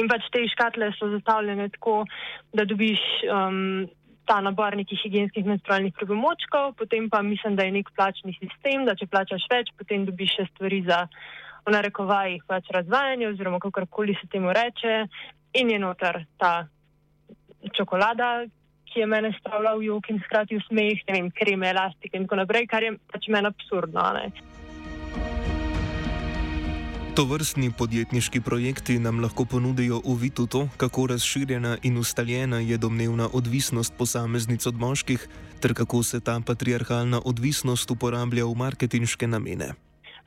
In 0.00 0.08
pač 0.08 0.28
te 0.32 0.46
škatle 0.48 0.92
so 0.96 1.10
zastavljene 1.12 1.68
tako, 1.74 2.04
da 2.56 2.64
dobiš 2.64 3.02
um, 3.26 3.88
ta 4.30 4.38
nabor 4.40 4.76
nekih 4.78 5.00
higijenskih 5.02 5.46
menstrualnih 5.46 5.94
pripomočkov, 5.98 6.76
potem 6.78 7.08
pa 7.10 7.18
mislim, 7.22 7.56
da 7.58 7.66
je 7.66 7.74
nek 7.74 7.90
plačni 7.96 8.36
sistem, 8.38 8.84
da 8.86 8.94
če 8.94 9.10
plačaš 9.10 9.46
več, 9.50 9.72
potem 9.74 10.06
dobiš 10.06 10.36
še 10.36 10.44
stvari 10.52 10.84
za 10.86 11.00
v 11.66 11.74
narekovajih 11.74 12.44
pač 12.48 12.70
razvajanje 12.76 13.28
oziroma 13.32 13.58
kakorkoli 13.60 14.14
se 14.20 14.30
temu 14.30 14.54
reče 14.54 14.94
in 15.58 15.74
je 15.74 15.80
noter 15.82 16.22
ta 16.38 16.68
čokolada, 17.74 18.46
ki 18.90 19.02
je 19.02 19.10
mene 19.10 19.34
spravila 19.38 19.74
v 19.76 19.90
jok 19.90 20.14
in 20.14 20.22
skrati 20.22 20.56
v 20.58 20.64
smeh, 20.68 21.02
ne 21.08 21.18
vem, 21.18 21.34
kreme, 21.34 21.74
elastike 21.74 22.16
in 22.16 22.26
tako 22.26 22.40
naprej, 22.44 22.70
kar 22.70 22.86
je 22.86 22.94
pač 23.10 23.28
meni 23.34 23.50
absurdno. 23.50 24.06
Ne? 24.14 25.49
To 27.20 27.26
vrstni 27.28 27.68
podjetniški 27.78 28.40
projekti 28.40 28.94
nam 28.98 29.18
lahko 29.20 29.44
ponudijo 29.44 29.98
uvid 30.04 30.38
v 30.40 30.46
to, 30.52 30.60
kako 30.80 31.02
razširjena 31.06 31.76
in 31.82 31.98
ustaljena 32.00 32.60
je 32.64 32.78
domnevna 32.78 33.26
odvisnost 33.32 33.92
posameznic 33.98 34.66
od 34.66 34.74
moških, 34.74 35.26
ter 35.60 35.74
kako 35.74 36.00
se 36.02 36.20
ta 36.20 36.38
patriarhalna 36.46 37.20
odvisnost 37.24 37.90
uporablja 37.90 38.46
v 38.46 38.54
marketinške 38.56 39.26
namene. 39.28 39.68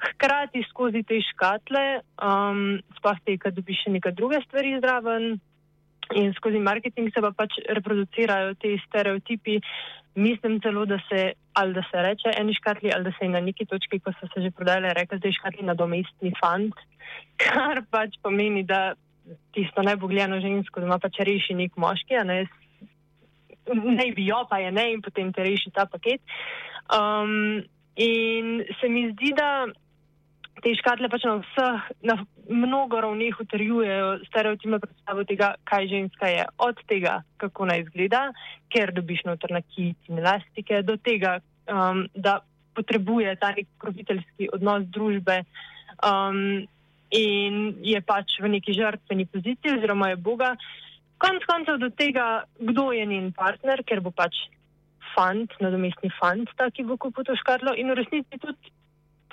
Hkrati 0.05 0.61
skozi 0.69 1.01
te 1.03 1.17
škatle, 1.31 2.05
um, 2.21 2.77
sploh 2.99 3.17
te, 3.25 3.39
kad 3.41 3.57
dobiš 3.57 3.81
še 3.87 3.95
neke 3.97 4.13
druge 4.13 4.43
stvari 4.45 4.77
zraven, 4.77 5.41
in 6.15 6.33
skozi 6.37 6.59
marketing 6.59 7.11
se 7.13 7.21
pa 7.21 7.31
pač 7.31 7.59
reproducirajo 7.69 8.55
te 8.61 8.75
stereotipi. 8.87 9.59
Mislim 10.15 10.59
celo, 10.61 10.85
da 10.85 10.99
se, 11.09 11.33
da 11.57 11.83
se 11.89 12.01
reče 12.05 12.33
eni 12.37 12.53
škatli, 12.53 12.91
ali 12.93 13.03
da 13.03 13.11
se 13.11 13.25
je 13.25 13.29
na 13.33 13.41
neki 13.41 13.65
točki, 13.65 13.99
ko 13.99 14.13
so 14.13 14.29
se 14.33 14.41
že 14.41 14.51
prodajale, 14.51 14.93
rekel, 14.93 15.19
da 15.19 15.27
je 15.27 15.39
škatli 15.39 15.65
nadomestni 15.65 16.33
fant, 16.37 16.75
kar 17.43 17.81
pač 17.89 18.19
pomeni, 18.21 18.63
da 18.63 18.93
tisto 19.55 19.81
najbogljeno 19.81 20.41
žensko 20.43 20.83
doma 20.83 20.99
pač 20.99 21.23
reši 21.25 21.55
nek 21.57 21.77
moški, 21.79 22.19
a 22.19 22.23
ne, 22.27 22.43
ne 23.73 24.07
bi 24.15 24.27
jo, 24.27 24.43
pa 24.49 24.59
je 24.61 24.71
ne 24.71 24.89
in 24.93 25.01
potem 25.01 25.31
te 25.33 25.45
reši 25.47 25.71
ta 25.73 25.87
paket. 25.89 26.21
Um, 26.93 27.63
in 27.95 28.59
se 28.81 28.89
mi 28.89 29.07
zdi, 29.13 29.33
da 29.37 29.65
te 30.63 30.71
škatle 30.79 31.09
pač 31.11 31.25
na 31.27 31.35
vseh, 31.41 31.87
na 32.07 32.15
mnogo 32.47 33.01
ravneh 33.03 33.39
utrjujejo 33.39 34.23
stereotipno 34.29 34.79
predstavo 34.79 35.25
tega, 35.27 35.53
kaj 35.67 35.89
ženska 35.91 36.29
je. 36.31 36.45
Od 36.63 36.79
tega, 36.87 37.19
kako 37.41 37.67
naj 37.69 37.83
izgleda, 37.83 38.23
ker 38.71 38.93
dobiš 38.95 39.25
noter 39.27 39.51
na 39.51 39.61
kit 39.61 40.11
in 40.11 40.21
elastike, 40.23 40.81
do 40.87 40.95
tega, 40.97 41.37
um, 41.67 42.05
da 42.15 42.39
potrebuje 42.75 43.35
ta 43.41 43.51
nek 43.57 43.67
profiteljski 43.81 44.49
odnos 44.55 44.87
družbe 44.89 45.43
um, 45.99 46.63
in 47.13 47.59
je 47.85 47.99
pač 48.01 48.39
v 48.41 48.55
neki 48.55 48.73
žrtveni 48.73 49.27
poziciji 49.29 49.77
oziroma 49.77 50.13
je 50.13 50.21
Boga. 50.29 50.55
Konc 51.21 51.43
koncev 51.47 51.77
do 51.79 51.91
tega, 51.93 52.45
kdo 52.59 52.91
je 52.95 53.05
njen 53.05 53.31
partner, 53.35 53.83
ker 53.85 54.01
bo 54.03 54.11
pač 54.15 54.47
fant, 55.13 55.51
nadomestni 55.61 56.09
fant, 56.17 56.49
ta, 56.57 56.71
ki 56.73 56.87
bo 56.87 56.97
kupil 56.97 57.27
to 57.27 57.35
škatlo 57.37 57.75
in 57.77 57.93
v 57.93 57.99
resnici 58.01 58.39
tudi 58.41 58.73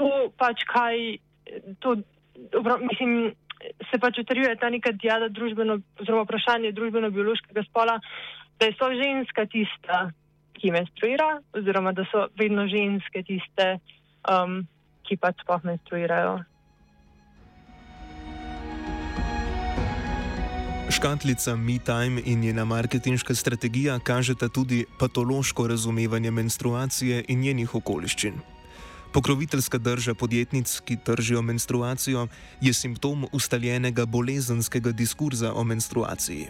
to 0.00 0.32
pač 0.40 0.64
kaj, 0.68 1.20
to, 1.84 1.96
dobro, 2.52 2.78
mislim, 2.80 3.34
se 3.90 4.00
pač 4.00 4.22
utrjuje 4.22 4.56
ta 4.60 4.70
neka 4.72 4.94
diada 4.96 5.28
družbeno, 5.28 5.80
oziroma 6.00 6.24
vprašanje 6.24 6.72
družbeno-biološkega 6.76 7.64
spola, 7.68 7.98
da 8.60 8.68
so 8.76 8.90
ženska 8.96 9.44
tista, 9.52 10.10
ki 10.56 10.72
menstruira, 10.72 11.40
oziroma 11.56 11.92
da 11.96 12.04
so 12.10 12.28
vedno 12.40 12.66
ženske 12.68 13.24
tiste, 13.28 13.68
um, 14.28 14.62
ki 15.08 15.16
pač 15.20 15.40
sploh 15.44 15.64
menstruirajo. 15.68 16.40
Škatlica 20.90 21.54
MeTime 21.56 22.20
in 22.26 22.40
njena 22.40 22.64
marketinška 22.64 23.34
strategija 23.34 23.98
kažeta 24.04 24.48
tudi 24.48 24.84
patološko 24.98 25.68
razumevanje 25.70 26.30
menstruacije 26.30 27.24
in 27.28 27.40
njenih 27.40 27.74
okoliščin. 27.74 28.59
Pokroviteljska 29.12 29.78
drža 29.78 30.14
podjetnic, 30.14 30.80
ki 30.86 30.96
tržijo 31.04 31.42
menstruacijo, 31.42 32.28
je 32.60 32.72
simptom 32.72 33.26
ustaljenega 33.32 34.06
bolezenskega 34.06 34.92
diskurza 34.92 35.52
o 35.52 35.64
menstruaciji. 35.64 36.46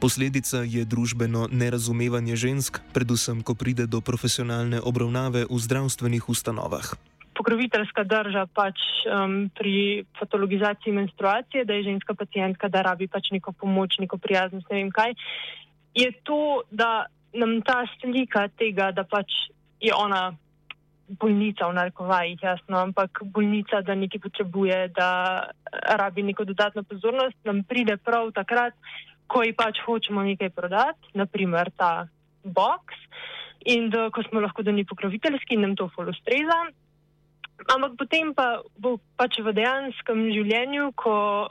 Posledica 0.00 0.64
je 0.64 0.84
družbeno 0.84 1.48
nerazumevanje 1.52 2.36
žensk, 2.36 2.80
predvsem 2.94 3.42
ko 3.44 3.54
pride 3.54 3.86
do 3.86 4.00
profesionalne 4.00 4.80
obravnave 4.80 5.44
v 5.50 5.58
zdravstvenih 5.60 6.28
ustanovah. 6.28 6.96
Pokroviteljska 7.36 8.04
drža 8.04 8.46
pač 8.54 8.80
um, 9.04 9.50
pri 9.52 10.04
patologizaciji 10.18 10.92
menstruacije, 10.96 11.64
da 11.64 11.76
je 11.76 11.92
ženska 11.92 12.14
pacijentka, 12.14 12.68
da 12.68 12.82
rabi 12.82 13.06
pač 13.06 13.30
neko 13.36 13.52
pomoč, 13.52 14.00
neko 14.00 14.16
prijaznost, 14.16 14.66
ne 14.70 14.80
vem 14.80 14.90
kaj, 14.90 15.12
je 15.94 16.08
to, 16.24 16.62
da 16.70 17.04
nam 17.36 17.60
ta 17.60 17.84
slika 18.00 18.48
tega, 18.48 18.90
da 18.96 19.04
pač 19.04 19.28
je 19.80 19.92
ona 19.92 20.32
bolnica 21.08 21.68
v 21.68 21.76
narekovajih, 21.76 22.42
jasno, 22.42 22.78
ampak 22.78 23.22
bolnica, 23.34 23.82
da 23.82 23.94
nekaj 23.94 24.20
potrebuje, 24.20 24.88
da 24.96 25.08
rabi 25.98 26.22
neko 26.22 26.44
dodatno 26.44 26.82
pozornost, 26.82 27.36
nam 27.44 27.64
pride 27.64 27.96
prav 27.96 28.30
takrat, 28.32 28.74
ko 29.26 29.42
ji 29.42 29.52
pač 29.56 29.80
hočemo 29.86 30.22
nekaj 30.22 30.50
prodati, 30.50 31.12
naprimer 31.14 31.70
ta 31.76 32.06
box, 32.44 32.96
in 33.64 33.90
da, 33.90 34.10
ko 34.10 34.22
smo 34.26 34.40
lahko 34.40 34.62
da 34.62 34.72
ni 34.72 34.84
pokroviteljski 34.84 35.54
in 35.54 35.66
nam 35.66 35.76
to 35.76 35.88
folostreza. 35.94 36.58
Ampak 37.70 37.94
potem 37.98 38.34
pa 38.34 38.62
bo 38.76 38.96
pač 39.16 39.38
v 39.38 39.54
dejanskem 39.54 40.26
življenju, 40.34 40.92
ko 40.98 41.48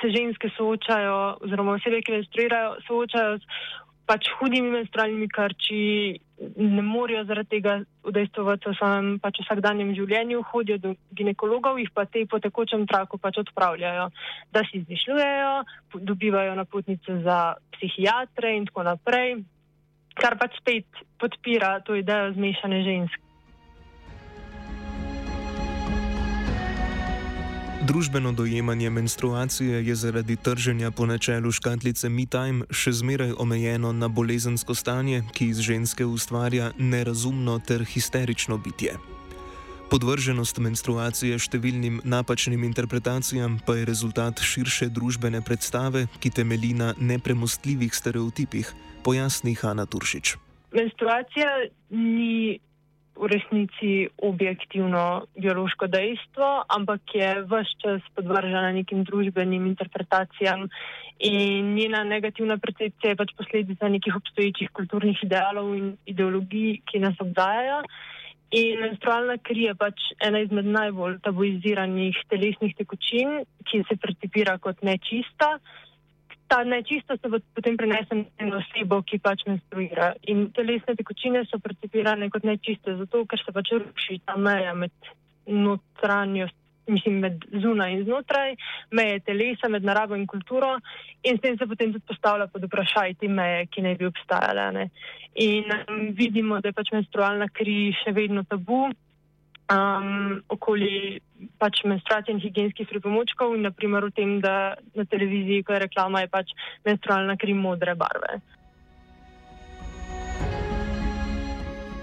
se 0.00 0.10
ženske 0.12 0.50
soočajo, 0.56 1.38
oziroma 1.44 1.78
osebe, 1.78 2.02
ki 2.04 2.18
menstruirajo, 2.18 2.74
soočajo 2.86 3.38
s 3.38 3.46
pač 4.08 4.30
hudimi 4.38 4.72
menstrualnimi 4.72 5.28
krči, 5.28 6.16
ne 6.56 6.82
morejo 6.86 7.26
zaradi 7.28 7.58
tega 7.58 7.74
udejstovati 8.08 8.70
v 8.70 8.76
svojem 8.78 9.08
pač 9.20 9.42
vsakdanjem 9.42 9.92
življenju, 9.98 10.40
hodijo 10.48 10.78
do 10.80 10.94
ginekologov, 11.18 11.80
jih 11.82 11.92
pa 11.92 12.06
te 12.08 12.24
po 12.30 12.40
tekočem 12.40 12.86
traku 12.88 13.20
pač 13.20 13.42
odpravljajo, 13.44 14.08
da 14.54 14.64
si 14.64 14.80
izmišljujejo, 14.80 15.52
dobivajo 16.08 16.56
napotnice 16.56 17.20
za 17.26 17.38
psihiatre 17.76 18.56
in 18.56 18.68
tako 18.70 18.88
naprej, 18.88 19.38
kar 20.18 20.38
pač 20.40 20.56
spet 20.62 21.04
podpira 21.20 21.78
to 21.84 21.98
idejo 21.98 22.32
zmešane 22.38 22.84
ženske. 22.86 23.27
Družbeno 27.88 28.32
dojemanje 28.32 28.90
menstruacije 28.90 29.86
je 29.86 29.94
zaradi 29.94 30.36
trženja 30.36 30.90
po 30.90 31.06
načelu 31.06 31.52
škatlice 31.52 32.08
MeTime 32.08 32.66
še 32.70 32.92
zmeraj 32.92 33.32
omejeno 33.40 33.94
na 33.96 34.10
bolezensko 34.12 34.74
stanje, 34.76 35.22
ki 35.32 35.48
iz 35.54 35.62
ženske 35.64 36.04
ustvarja 36.04 36.68
nerazumno 36.76 37.56
ter 37.64 37.86
histerično 37.88 38.58
bitje. 38.58 38.98
Podvrženost 39.88 40.60
menstruacije 40.60 41.40
številnim 41.40 42.02
napačnim 42.04 42.68
interpretacijam 42.68 43.56
pa 43.64 43.80
je 43.80 43.88
rezultat 43.88 44.44
širše 44.44 44.92
družbene 44.92 45.40
predstave, 45.40 46.10
ki 46.20 46.36
temelji 46.42 46.74
na 46.76 46.92
nepremostljivih 47.00 47.96
stereotipih, 47.96 48.68
pojasni 49.00 49.56
Hanna 49.64 49.88
Turšič. 49.88 50.36
Menstruacija 50.76 51.56
ni 51.88 52.60
v 53.18 53.26
resnici 53.32 53.92
objektivno 54.22 55.26
biološko 55.34 55.86
dejstvo, 55.90 56.48
ampak 56.68 57.14
je 57.14 57.30
vse 57.50 57.74
čas 57.82 58.02
podvržena 58.14 58.70
nekim 58.72 59.04
družbenim 59.04 59.66
interpretacijam 59.66 60.68
in 61.18 61.74
njena 61.74 62.04
negativna 62.04 62.58
percepcija 62.62 63.10
je 63.10 63.16
pač 63.18 63.34
posledica 63.36 63.88
nekih 63.88 64.16
obstoječih 64.16 64.70
kulturnih 64.70 65.18
idealov 65.24 65.74
in 65.74 65.96
ideologij, 66.06 66.78
ki 66.86 67.02
nas 67.02 67.18
obdajajo. 67.20 67.82
In 68.50 68.80
menstrualna 68.80 69.36
kri 69.44 69.66
je 69.66 69.74
pač 69.74 70.06
ena 70.24 70.40
izmed 70.40 70.70
najbolj 70.72 71.18
tabuiziranih 71.26 72.22
telesnih 72.30 72.72
tekočin, 72.78 73.42
ki 73.66 73.82
se 73.88 73.98
percipira 74.00 74.56
kot 74.62 74.80
nečista 74.82 75.58
ta 76.48 76.64
nečistost 76.64 77.20
se 77.22 77.28
potem 77.54 77.76
prenese 77.76 78.14
na 78.14 78.56
osebo, 78.56 79.02
ki 79.02 79.20
pač 79.20 79.44
menstruira. 79.46 80.14
In 80.32 80.48
telesne 80.56 80.96
tekočine 80.96 81.44
so 81.44 81.60
percipirane 81.60 82.30
kot 82.32 82.46
nečiste, 82.48 82.96
zato 82.96 83.26
ker 83.28 83.42
se 83.44 83.52
pač 83.52 83.74
ruši 83.76 84.22
ta 84.24 84.36
meja 84.36 84.74
med 84.74 85.12
notranjost. 85.46 86.56
Mislim, 86.88 87.18
med 87.20 87.42
zunaj 87.52 87.90
in 87.92 88.06
znotraj, 88.06 88.54
meje 88.96 89.18
telesa, 89.20 89.68
med 89.68 89.84
naravo 89.84 90.16
in 90.16 90.22
kulturo, 90.24 90.70
in 91.20 91.36
s 91.36 91.42
tem 91.42 91.58
se 91.60 91.66
potem 91.68 91.90
tudi 91.92 92.08
postavlja 92.08 92.46
pod 92.48 92.64
vprašaj 92.64 93.12
te 93.20 93.28
meje, 93.28 93.66
ki 93.68 93.84
ne 93.84 93.92
bi 94.00 94.08
obstajale. 94.08 94.64
Ne. 94.72 94.86
In 95.44 95.68
um, 95.68 96.06
vidimo, 96.16 96.62
da 96.64 96.72
je 96.72 96.78
pač 96.78 96.94
menstrualna 96.96 97.50
kri 97.52 97.92
še 98.00 98.14
vedno 98.16 98.46
tabu, 98.48 98.86
um, 99.72 100.42
okoli 100.48 101.20
pač 101.58 101.84
menstruacije 101.84 102.34
in 102.34 102.40
higijenskih 102.42 102.88
pripomočkov 102.88 103.54
in 103.54 103.66
naprimer 103.68 104.08
v 104.08 104.14
tem, 104.14 104.38
da 104.40 104.74
na 104.94 105.04
televiziji, 105.04 105.62
ko 105.62 105.76
je 105.76 105.84
reklama, 105.86 106.24
je 106.24 106.32
pač 106.32 106.54
menstrualna 106.86 107.36
krim 107.36 107.60
modre 107.62 107.94
barve. 107.94 108.40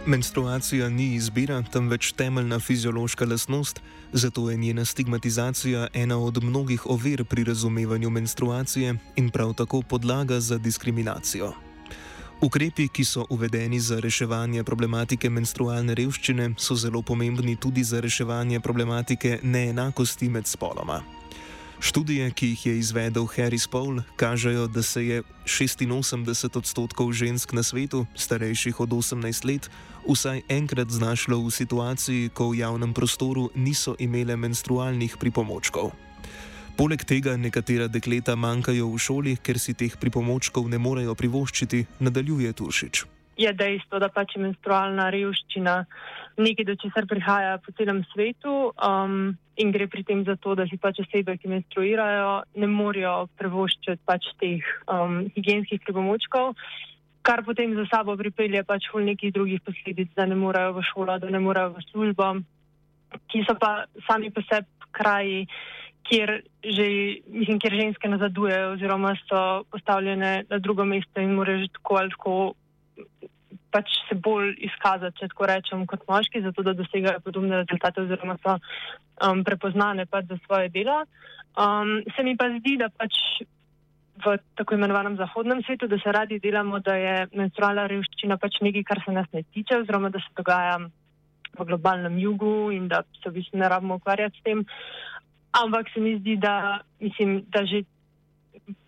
Menstruacija 0.06 0.86
ni 0.90 1.16
izbira, 1.18 1.64
temveč 1.74 2.12
temeljna 2.14 2.60
fiziološka 2.62 3.26
lasnost, 3.26 3.82
zato 4.14 4.52
je 4.52 4.58
njena 4.58 4.86
stigmatizacija 4.86 5.88
ena 5.94 6.20
od 6.22 6.44
mnogih 6.44 6.86
ovir 6.86 7.26
pri 7.26 7.44
razumevanju 7.44 8.10
menstruacije 8.10 8.96
in 9.16 9.30
prav 9.30 9.54
tako 9.54 9.82
podlaga 9.82 10.40
za 10.40 10.58
diskriminacijo. 10.58 11.65
Ukrepi, 12.42 12.88
ki 12.88 13.06
so 13.06 13.26
uvedeni 13.30 13.80
za 13.80 14.00
reševanje 14.00 14.64
problematike 14.64 15.30
menstrualne 15.32 15.96
revščine, 15.96 16.50
so 16.60 16.76
zelo 16.76 17.00
pomembni 17.02 17.56
tudi 17.56 17.84
za 17.84 18.02
reševanje 18.04 18.60
problematike 18.60 19.40
neenakosti 19.44 20.30
med 20.30 20.48
spoloma. 20.48 21.00
Študije, 21.80 22.32
ki 22.32 22.48
jih 22.48 22.66
je 22.66 22.78
izvedel 22.80 23.28
Harris 23.36 23.68
Paul, 23.68 24.02
kažejo, 24.16 24.68
da 24.68 24.84
se 24.84 25.06
je 25.06 25.24
86 25.46 26.58
odstotkov 26.58 27.14
žensk 27.14 27.54
na 27.54 27.64
svetu, 27.64 28.06
starejših 28.16 28.80
od 28.80 28.90
18 28.90 29.46
let, 29.46 29.70
vsaj 30.04 30.42
enkrat 30.50 30.92
znašlo 30.92 31.40
v 31.40 31.52
situaciji, 31.52 32.30
ko 32.36 32.52
v 32.52 32.60
javnem 32.60 32.94
prostoru 32.94 33.50
niso 33.56 33.96
imele 34.00 34.36
menstrualnih 34.36 35.16
pripomočkov. 35.20 36.05
Poleg 36.76 37.06
tega 37.08 37.38
nekatera 37.40 37.86
dekleta 37.88 38.34
manjkajo 38.36 38.90
v 38.92 38.98
šoli, 39.00 39.34
ker 39.40 39.56
si 39.56 39.72
teh 39.80 39.94
pripomočkov 39.96 40.68
ne 40.68 40.76
morejo 40.76 41.14
privoščiti, 41.16 41.86
nadaljuje 42.04 42.52
Turšič. 42.52 43.04
Je 43.40 43.52
dejstvo, 43.56 44.00
da 44.04 44.10
pač 44.12 44.36
je 44.36 44.42
menstrualna 44.44 45.06
revščina 45.12 45.76
nekaj, 46.36 46.68
do 46.68 46.76
česar 46.76 47.08
prihaja 47.08 47.54
po 47.64 47.72
celem 47.80 48.02
svetu 48.12 48.76
um, 48.76 49.32
in 49.56 49.72
gre 49.72 49.88
pri 49.88 50.04
tem 50.04 50.26
za 50.28 50.36
to, 50.36 50.52
da 50.60 50.68
si 50.68 50.76
pač 50.76 51.00
osebe, 51.00 51.38
ki 51.40 51.54
menstruirajo, 51.54 52.44
ne 52.60 52.68
morejo 52.68 53.16
privoščiti 53.40 54.04
pač 54.04 54.28
teh 54.44 54.68
um, 54.92 55.24
higijenskih 55.32 55.80
pripomočkov, 55.80 56.60
kar 57.24 57.46
potem 57.48 57.72
za 57.80 57.88
sabo 57.88 58.20
pripelje 58.20 58.68
pač 58.68 58.92
v 58.92 59.08
nekih 59.14 59.32
drugih 59.32 59.64
posledic, 59.64 60.12
da 60.12 60.28
ne 60.28 60.36
morejo 60.36 60.76
v 60.76 60.84
šolo, 60.92 61.16
da 61.24 61.32
ne 61.32 61.40
morejo 61.40 61.72
v 61.80 61.88
službo, 61.88 62.34
ki 63.32 63.48
so 63.48 63.56
pa 63.56 63.88
sami 64.12 64.28
po 64.28 64.44
sebi 64.44 64.68
kraji, 64.96 65.48
kjer, 66.10 66.42
že, 66.64 66.86
mislim, 67.28 67.60
kjer 67.60 67.74
ženske 67.82 68.10
nazadujejo 68.10 68.74
oziroma 68.76 69.16
so 69.26 69.64
postavljene 69.72 70.44
na 70.50 70.60
drugo 70.60 70.86
mesto 70.86 71.22
in 71.22 71.34
morajo 71.34 71.66
že 71.66 71.74
tako 71.80 71.98
ali 72.02 72.14
tako 72.14 72.36
pač 73.76 73.92
se 74.08 74.16
bolj 74.16 74.54
izkazati, 74.64 75.18
če 75.20 75.32
tako 75.34 75.48
rečem, 75.52 75.84
kot 75.90 76.06
moški, 76.08 76.42
zato 76.46 76.64
da 76.64 76.74
dosegajo 76.78 77.20
podobne 77.26 77.60
rezultate 77.60 78.06
oziroma 78.06 78.38
so 78.44 78.56
um, 78.56 79.44
prepoznane 79.44 80.06
pač 80.08 80.30
za 80.32 80.38
svoje 80.46 80.72
dela. 80.72 81.02
Um, 81.60 81.98
se 82.16 82.24
mi 82.24 82.38
pa 82.40 82.48
zdi, 82.56 82.78
da 82.80 82.88
pač 82.88 83.20
v 84.24 84.38
tako 84.56 84.78
imenovanem 84.78 85.18
zahodnem 85.20 85.60
svetu, 85.68 85.90
da 85.92 86.00
se 86.00 86.12
radi 86.12 86.40
delamo, 86.40 86.80
da 86.80 86.96
je 86.96 87.16
menstrualna 87.36 87.88
revščina 87.92 88.40
pač 88.40 88.62
nekaj, 88.64 88.86
kar 88.88 89.04
se 89.04 89.16
nas 89.16 89.28
ne 89.36 89.44
tiče 89.52 89.82
oziroma 89.82 90.12
da 90.14 90.24
se 90.24 90.32
dogaja 90.40 90.78
v 91.56 91.66
globalnem 91.68 92.16
jugu 92.20 92.72
in 92.76 92.88
da 92.92 93.04
se 93.22 93.30
v 93.30 93.40
bistvu 93.40 93.60
ne 93.60 93.70
rabimo 93.72 94.00
ukvarjati 94.00 94.40
s 94.40 94.48
tem. 94.48 94.64
Ampak 95.56 95.90
se 95.94 96.00
mi 96.00 96.18
zdi, 96.20 96.36
da, 96.36 96.80
mislim, 97.00 97.46
da 97.48 97.66
že 97.66 97.84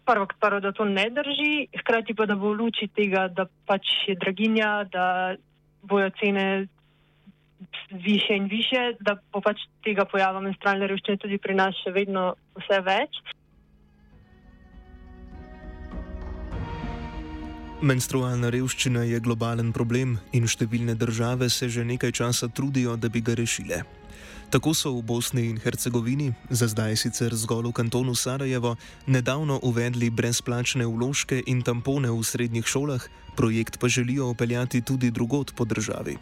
prvo, 0.05 0.27
prvo, 0.39 0.59
da 0.59 0.71
to 0.71 0.85
ne 0.85 1.09
drži, 1.09 1.67
hkrati 1.79 2.15
pa, 2.15 2.25
da 2.25 2.35
bo 2.35 2.51
v 2.51 2.59
luči 2.61 2.87
tega, 2.87 3.27
da 3.27 3.45
pač 3.65 3.87
je 4.07 4.15
draginja, 4.15 4.83
da 4.91 5.35
bojo 5.83 6.09
cene 6.19 6.67
više 7.91 8.35
in 8.35 8.47
više, 8.47 8.93
da 8.99 9.17
bo 9.33 9.41
pač 9.41 9.63
tega 9.83 10.05
pojava 10.05 10.41
menstrualne 10.43 10.87
revščine 10.87 11.17
tudi 11.17 11.37
pri 11.37 11.55
nas 11.55 11.75
še 11.83 11.91
vedno 11.95 12.33
vse 12.59 12.79
več. 12.85 13.19
Menstrualna 17.81 18.49
revščina 18.49 19.03
je 19.05 19.19
globalen 19.21 19.69
problem 19.73 20.17
in 20.33 20.47
številne 20.49 20.97
države 20.97 21.49
se 21.53 21.69
že 21.69 21.85
nekaj 21.85 22.11
časa 22.11 22.49
trudijo, 22.49 22.97
da 22.97 23.09
bi 23.09 23.21
ga 23.21 23.37
rešile. 23.37 23.83
Tako 24.47 24.71
so 24.71 24.95
v 24.95 25.03
Bosni 25.03 25.49
in 25.51 25.59
Hercegovini, 25.59 26.31
za 26.49 26.71
zdaj 26.71 26.95
sicer 26.95 27.35
zgolj 27.35 27.67
v 27.67 27.83
kantonu 27.83 28.15
Sarajevo, 28.15 28.79
nedavno 29.03 29.59
uvedli 29.59 30.07
brezplačne 30.07 30.87
vložke 30.87 31.43
in 31.43 31.59
tampone 31.59 32.07
v 32.07 32.23
srednjih 32.23 32.63
šolah, 32.63 33.03
projekt 33.35 33.75
pa 33.75 33.91
želijo 33.91 34.31
upeljati 34.31 34.81
tudi 34.81 35.11
drugot 35.11 35.51
po 35.51 35.67
državi. 35.67 36.15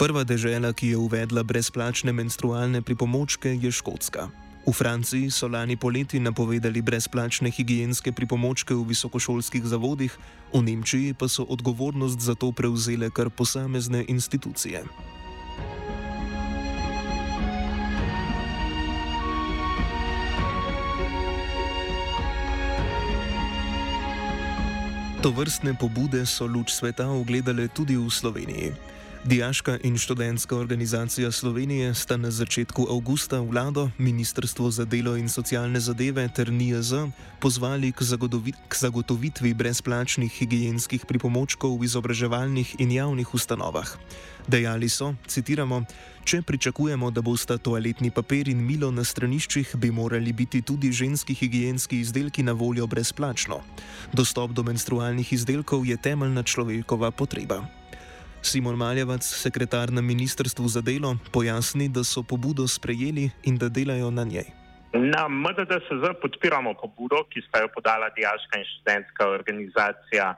Prva 0.00 0.24
dežela, 0.24 0.72
ki 0.72 0.96
je 0.96 0.96
uvedla 0.96 1.44
brezplačne 1.44 2.12
menstrualne 2.12 2.80
pripomočke, 2.80 3.52
je 3.52 3.68
Škotska. 3.68 4.32
V 4.66 4.72
Franciji 4.72 5.30
so 5.30 5.48
lani 5.48 5.76
poleti 5.76 6.20
napovedali 6.20 6.82
brezplačne 6.82 7.50
higijenske 7.50 8.12
pripomočke 8.12 8.74
v 8.74 8.88
visokošolskih 8.88 9.64
zavodih, 9.66 10.16
v 10.54 10.62
Nemčiji 10.62 11.12
pa 11.12 11.28
so 11.28 11.44
odgovornost 11.44 12.20
za 12.20 12.34
to 12.34 12.52
prevzele 12.52 13.10
kar 13.10 13.28
posamezne 13.30 14.04
institucije. 14.08 14.86
To 25.22 25.30
vrstne 25.30 25.78
pobude 25.78 26.26
so 26.26 26.50
luč 26.50 26.74
sveta 26.74 27.06
ogledale 27.06 27.70
tudi 27.70 27.94
v 27.94 28.10
Sloveniji. 28.10 28.74
Dijaška 29.24 29.78
in 29.82 29.98
študentska 29.98 30.56
organizacija 30.56 31.32
Slovenije 31.32 31.94
sta 31.94 32.16
na 32.16 32.30
začetku 32.30 32.86
avgusta 32.90 33.40
vlado, 33.40 33.90
Ministrstvo 33.98 34.70
za 34.70 34.84
delo 34.84 35.16
in 35.16 35.28
socialne 35.28 35.80
zadeve 35.80 36.28
ter 36.28 36.52
NIAZ 36.52 36.92
pozvali 37.40 37.92
k, 37.92 38.02
k 38.68 38.74
zagotovitvi 38.74 39.54
brezplačnih 39.54 40.32
higijenskih 40.32 41.06
pripomočkov 41.06 41.78
v 41.78 41.84
izobraževalnih 41.84 42.74
in 42.78 42.90
javnih 42.92 43.34
ustanovah. 43.34 43.94
Dejali 44.48 44.88
so, 44.88 45.14
citiramo, 45.26 45.84
če 46.24 46.42
pričakujemo, 46.42 47.10
da 47.10 47.22
bosta 47.22 47.58
toaletni 47.58 48.10
papir 48.10 48.48
in 48.48 48.58
milo 48.58 48.90
na 48.90 49.04
straniščih, 49.04 49.76
bi 49.76 49.90
morali 49.90 50.32
biti 50.32 50.62
tudi 50.62 50.90
ženski 50.92 51.34
higijenski 51.34 52.00
izdelki 52.00 52.42
na 52.42 52.52
voljo 52.52 52.86
brezplačno. 52.86 53.60
Dostop 54.12 54.50
do 54.50 54.62
menstrualnih 54.62 55.32
izdelkov 55.32 55.86
je 55.86 55.96
temeljna 55.96 56.42
človekova 56.42 57.10
potreba. 57.10 57.62
Simon 58.42 58.76
Maljevac, 58.76 59.22
sekretar 59.22 59.92
na 59.92 60.02
Ministrstvu 60.02 60.68
za 60.68 60.80
delo, 60.80 61.16
pojasni, 61.32 61.88
da 61.88 62.04
so 62.04 62.22
pobudo 62.22 62.66
sprejeli 62.68 63.30
in 63.44 63.58
da 63.58 63.68
delajo 63.68 64.10
na 64.10 64.24
njej. 64.24 64.50
Na 64.92 65.28
MDDSZ 65.28 66.18
podpiramo 66.20 66.74
pobudo, 66.74 67.22
ki 67.30 67.40
sta 67.48 67.62
jo 67.62 67.68
podala 67.74 68.10
Dijaška 68.10 68.58
in 68.58 68.64
študentska 68.64 69.28
organizacija 69.28 70.34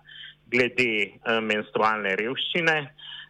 glede 0.46 0.92
uh, 1.08 1.40
menstrualne 1.42 2.14
revščine. 2.16 2.76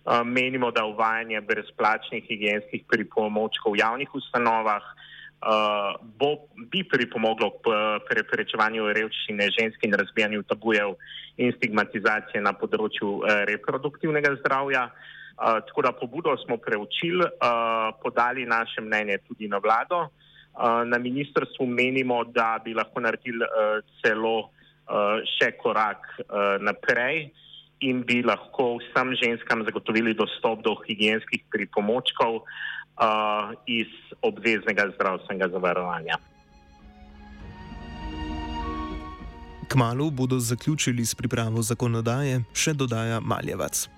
Uh, 0.05 0.21
menimo, 0.27 0.69
da 0.71 0.85
uvajanje 0.85 1.41
brezplačnih 1.41 2.27
higijenskih 2.29 2.85
pripomočkov 2.91 3.73
v 3.73 3.81
javnih 3.81 4.11
ustanovah 4.15 4.85
uh, 5.45 6.01
bo, 6.19 6.49
bi 6.73 6.85
pripomoglo 6.89 7.51
k 7.61 7.77
preprečevanju 8.09 8.89
revščine 8.97 9.49
žensk 9.59 9.85
in 9.85 9.97
razbijanju 10.01 10.43
tabujev 10.49 10.97
in 11.37 11.53
stigmatizacije 11.59 12.43
na 12.45 12.55
področju 12.57 13.21
uh, 13.21 13.45
reproduktivnega 13.51 14.37
zdravja. 14.41 14.89
Uh, 15.35 15.61
tako 15.67 15.83
da 15.83 15.93
pobudo 15.93 16.37
smo 16.45 16.57
preučili, 16.63 17.27
uh, 17.27 17.91
podali 18.03 18.47
naše 18.47 18.81
mnenje 18.81 19.19
tudi 19.29 19.51
na 19.51 19.59
vlado. 19.59 20.07
Uh, 20.55 20.85
na 20.87 20.99
ministrstvu 21.03 21.67
menimo, 21.67 22.23
da 22.25 22.59
bi 22.65 22.75
lahko 22.75 23.03
naredili 23.03 23.43
uh, 23.43 23.81
celo 23.99 24.37
uh, 24.39 25.19
še 25.37 25.57
korak 25.59 26.07
uh, 26.23 26.63
naprej 26.63 27.33
in 27.83 28.05
bi 28.07 28.23
lahko 28.23 28.79
vsem 28.79 29.11
ženskam 29.19 29.65
zagotovili 29.67 30.15
dostop 30.15 30.63
do 30.63 30.77
higijenskih 30.87 31.43
pripomočkov, 31.51 32.39
uh, 32.39 32.63
uh, 32.99 33.55
iz 33.67 33.91
obveznega 34.23 34.91
zdravstvenega 34.95 35.49
zavarovanja. 35.49 36.17
Kmalo 39.69 40.11
bodo 40.11 40.39
zaključili 40.39 41.05
s 41.05 41.15
pripravo 41.15 41.63
zakonodaje, 41.63 42.41
še 42.55 42.75
dodaja 42.75 43.21
Maljevac. 43.21 43.89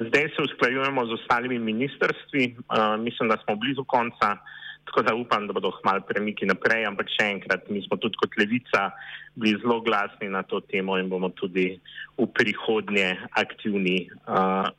Zdaj 0.00 0.28
se 0.34 0.42
usklajujemo 0.42 1.06
z 1.06 1.12
ostalimi 1.12 1.58
ministrstvi, 1.58 2.56
uh, 2.56 2.96
mislim, 2.98 3.28
da 3.28 3.36
smo 3.44 3.56
blizu 3.56 3.84
konca, 3.84 4.36
tako 4.84 5.02
da 5.02 5.14
upam, 5.14 5.46
da 5.46 5.52
bodo 5.52 5.70
hmalo 5.70 6.00
premiki 6.08 6.46
naprej. 6.46 6.86
Ampak 6.86 7.10
še 7.12 7.28
enkrat, 7.36 7.68
mi 7.70 7.82
smo 7.86 8.00
tudi 8.00 8.18
kot 8.18 8.38
levica 8.38 8.90
bili 9.34 9.60
zelo 9.60 9.80
glasni 9.80 10.28
na 10.28 10.42
to 10.42 10.60
temo 10.60 10.98
in 10.98 11.08
bomo 11.08 11.28
tudi 11.28 11.78
v 12.18 12.26
prihodnje 12.26 13.14
aktivni 13.38 14.08
uh, 14.26 14.72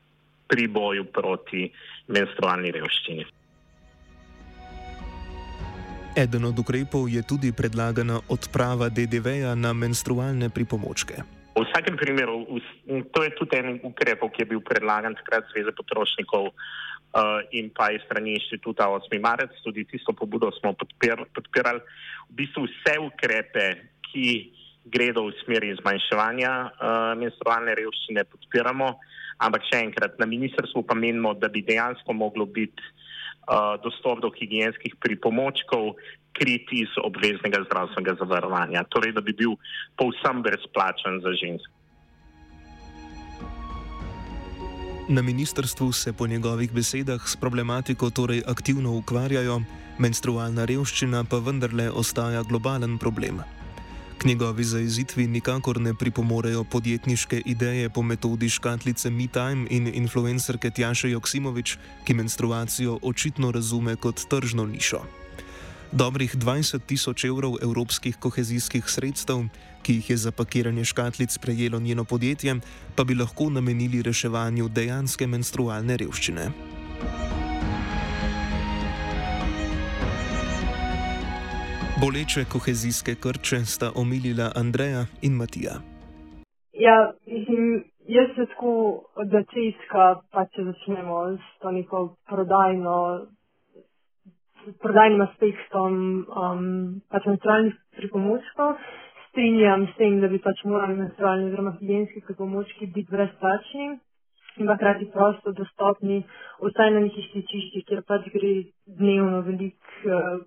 pri 0.47 0.67
boju 0.67 1.05
proti 1.11 1.69
menstrualni 2.07 2.71
revščini. 2.71 3.25
Eden 6.13 6.45
od 6.45 6.59
ukrepov 6.59 7.09
je 7.09 7.25
tudi 7.25 7.49
predlagana 7.49 8.21
odprava 8.29 8.85
DDV-ja 8.93 9.57
na 9.57 9.73
menstrualne 9.73 10.53
pripomočke. 10.53 11.25
V 11.53 11.61
vsakem 11.65 11.97
primeru, 11.97 12.45
to 12.85 13.19
je 13.25 13.31
tudi 13.33 13.57
en 13.57 13.81
ukrep, 13.81 14.21
ki 14.21 14.45
je 14.45 14.49
bil 14.53 14.61
predlagan 14.61 15.17
takrat 15.17 15.49
Zveze 15.49 15.73
potrošnikov 15.73 16.53
uh, 17.13 17.41
in 17.53 17.69
pa 17.73 17.89
iz 17.93 18.01
strani 18.05 18.37
inštituta 18.37 18.89
8. 18.89 19.09
marec, 19.21 19.53
tudi 19.65 19.85
tisto 19.89 20.13
pobudo 20.13 20.53
smo 20.57 20.73
podpir, 20.77 21.17
podpirali. 21.33 21.81
V 22.29 22.33
bistvu 22.45 22.65
vse 22.69 22.97
ukrepe, 23.01 23.65
ki 24.09 24.53
gredo 24.85 25.27
v 25.27 25.35
smeri 25.43 25.73
zmanjševanja 25.79 26.51
uh, 26.51 27.13
menstrualne 27.19 27.75
revščine, 27.79 28.25
podpiramo, 28.27 28.89
ampak 29.43 29.63
še 29.69 29.79
enkrat, 29.87 30.19
na 30.19 30.27
ministrstvu 30.29 30.83
pa 30.87 30.97
menimo, 30.97 31.33
da 31.33 31.47
bi 31.47 31.63
dejansko 31.63 32.13
moglo 32.13 32.45
biti 32.45 32.83
uh, 32.83 33.79
dostop 33.83 34.21
do 34.23 34.31
higijenskih 34.35 34.99
pripomočkov, 34.99 35.95
kriti 36.33 36.81
iz 36.81 36.91
obveznega 36.97 37.61
zdravstvenega 37.67 38.17
zavarovanja, 38.17 38.83
torej 38.89 39.13
da 39.13 39.21
bi 39.21 39.35
bil 39.37 39.55
povsem 40.01 40.41
brezplačen 40.41 41.21
za 41.21 41.33
ženske. 41.37 41.73
Na 45.13 45.21
ministrstvu 45.21 45.91
se 45.91 46.13
po 46.13 46.27
njegovih 46.27 46.71
besedah 46.73 47.21
s 47.27 47.35
problematiko 47.35 48.09
torej 48.09 48.41
aktivno 48.47 48.95
ukvarjajo, 48.97 49.59
menstrualna 49.99 50.65
revščina 50.65 51.25
pa 51.29 51.37
vendarle 51.43 51.91
ostaja 51.91 52.41
globalen 52.47 52.97
problem. 52.97 53.43
K 54.17 54.25
njegovi 54.25 54.63
zaizitvi 54.63 55.27
nikakor 55.27 55.81
ne 55.81 55.93
pripomorejo 55.93 56.63
podjetniške 56.63 57.41
ideje 57.45 57.89
po 57.89 58.01
metodi 58.01 58.49
škatlice 58.49 59.09
MeTime 59.09 59.67
in 59.69 59.87
influencerke 59.93 60.69
Tjaše 60.69 61.09
Joksimovič, 61.09 61.77
ki 62.05 62.13
menstruacijo 62.13 62.99
očitno 63.01 63.51
razume 63.51 63.95
kot 63.95 64.21
tržno 64.29 64.65
nišo. 64.65 65.01
Dobrih 65.91 66.35
20 66.35 66.79
tisoč 66.85 67.23
evrov 67.23 67.57
evropskih 67.61 68.17
kohezijskih 68.17 68.89
sredstev, 68.89 69.45
ki 69.83 69.93
jih 69.93 70.09
je 70.09 70.17
za 70.17 70.31
pakiranje 70.31 70.85
škatlic 70.85 71.37
prejelo 71.37 71.79
njeno 71.79 72.03
podjetje, 72.03 72.55
pa 72.95 73.03
bi 73.03 73.15
lahko 73.15 73.49
namenili 73.49 74.01
reševanju 74.01 74.69
dejanske 74.69 75.27
menstrualne 75.27 75.97
revščine. 75.97 76.51
Boleče 82.03 82.41
kohezijske 82.53 83.13
krče 83.23 83.57
sta 83.73 83.87
omilila 84.01 84.47
Andreja 84.61 85.03
in 85.27 85.33
Matija. 85.41 85.75
Ja, 86.85 86.97
mislim, 87.33 87.63
jaz 88.15 88.27
se 88.35 88.45
tako 88.51 88.73
od 89.21 89.27
začetka, 89.35 90.03
pa 90.33 90.41
če 90.51 90.65
začnemo 90.69 91.15
s 91.45 91.47
to 91.61 91.71
neko 91.71 92.01
prodajno 92.29 92.97
prodajnim 94.83 95.23
aspektom 95.29 95.95
um, 96.27 96.67
pač 97.11 97.31
menstrualnih 97.31 97.79
pripomočkov. 97.97 98.75
Strinjam 99.29 99.87
s 99.87 99.97
tem, 100.01 100.19
da 100.19 100.27
bi 100.27 100.43
pač 100.43 100.67
morali 100.67 100.99
menstrualni 100.99 101.51
oziroma 101.51 101.77
higijenski 101.79 102.25
pripomočki 102.27 102.91
biti 102.95 103.15
brezplačni 103.15 103.93
in 104.59 104.67
pa 104.67 104.75
hkrati 104.75 105.07
prosto 105.13 105.55
dostopni 105.55 106.23
vsaj 106.59 106.91
na 106.95 107.05
nekih 107.07 107.31
stičiščih, 107.31 107.87
kjer 107.87 108.03
pač 108.11 108.27
gre 108.35 108.55
dnevno 108.99 109.39
veliko 109.47 110.19
uh, 110.19 110.43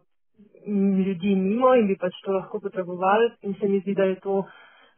ljudi 0.67 1.35
mimo 1.35 1.75
in 1.75 1.87
bi 1.87 1.97
pač 2.01 2.17
to 2.25 2.33
lahko 2.33 2.61
potrebovali. 2.61 3.31
In 3.43 3.55
se 3.61 3.69
mi 3.69 3.81
zdi, 3.81 3.95
da 3.95 4.05
je 4.05 4.21
to 4.21 4.45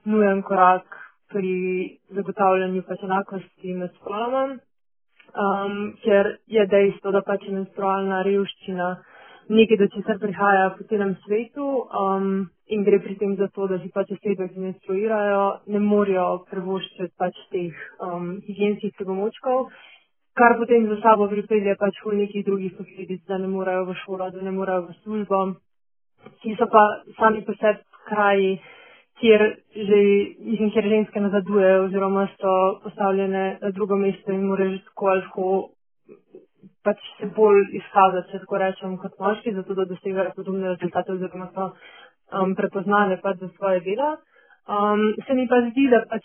nujen 0.04 0.42
korak 0.42 0.96
pri 1.28 1.98
zagotavljanju 2.16 2.82
pač 2.88 3.04
enakosti 3.04 3.74
med 3.74 3.92
spoloma 4.00 4.58
um, 5.34 5.94
ker 6.02 6.38
je 6.46 6.66
dejstvo, 6.66 7.12
da 7.12 7.22
pač 7.26 7.46
menstrualna 7.52 8.22
revščina 8.26 8.88
nekaj, 9.48 9.78
do 9.80 9.88
česar 9.94 10.18
prihaja 10.20 10.70
po 10.76 10.84
celem 10.90 11.14
svetu 11.24 11.66
um, 11.66 12.48
in 12.68 12.84
gre 12.84 13.00
pri 13.00 13.16
tem 13.20 13.36
za 13.36 13.48
to, 13.54 13.68
da 13.68 13.78
si 13.80 13.88
pač 13.94 14.12
osebe, 14.16 14.48
ki 14.52 14.64
menstruirajo, 14.64 15.44
ne 15.72 15.80
morejo 15.84 16.44
prevoščiti 16.50 17.14
pač 17.16 17.38
teh 17.52 17.84
um, 18.04 18.36
higijenskih 18.44 18.92
pripomočkov, 18.98 19.70
kar 20.38 20.56
potem 20.58 20.86
za 20.88 20.96
sabo 21.02 21.28
pripelje 21.28 21.74
pač 21.80 22.00
v 22.04 22.16
nekih 22.22 22.44
drugih 22.46 22.72
posledic, 22.78 23.22
da 23.28 23.38
ne 23.38 23.48
morejo 23.50 23.84
v 23.90 23.94
šolo, 24.04 24.30
da 24.30 24.42
ne 24.42 24.52
morejo 24.54 24.86
v 24.88 24.96
službo, 25.02 25.38
ki 26.42 26.56
so 26.58 26.66
pa 26.70 26.82
sami 27.18 27.42
po 27.46 27.54
sebi 27.60 27.82
kraji, 28.08 28.52
kjer, 29.20 29.42
že, 29.88 29.98
mislim, 30.50 30.70
kjer 30.70 30.86
ženske 30.94 31.20
nazadujejo 31.20 31.84
oziroma 31.88 32.28
so 32.36 32.54
postavljene 32.84 33.58
na 33.62 33.70
drugo 33.74 33.96
mesto 33.96 34.32
in 34.32 34.46
morajo 34.46 34.76
že 34.76 34.84
tako 34.86 35.10
ali 35.12 35.22
tako 35.26 35.48
pač 36.86 37.00
se 37.18 37.26
bolj 37.36 37.64
izkazati, 37.76 38.30
če 38.32 38.42
tako 38.44 38.60
rečem, 38.62 38.96
kot 39.02 39.18
moški, 39.20 39.54
zato 39.56 39.74
da 39.74 39.84
dosegajo 39.90 40.32
podobne 40.36 40.72
rezultate 40.72 41.12
oziroma 41.12 41.50
so 41.54 41.66
um, 41.68 42.54
prepoznane 42.56 43.18
pač 43.22 43.42
za 43.42 43.50
svoje 43.56 43.82
dela. 43.86 44.14
Um, 44.68 45.02
se 45.26 45.34
mi 45.34 45.48
pa 45.50 45.60
zdi, 45.68 45.88
da 45.92 46.04
pač 46.08 46.24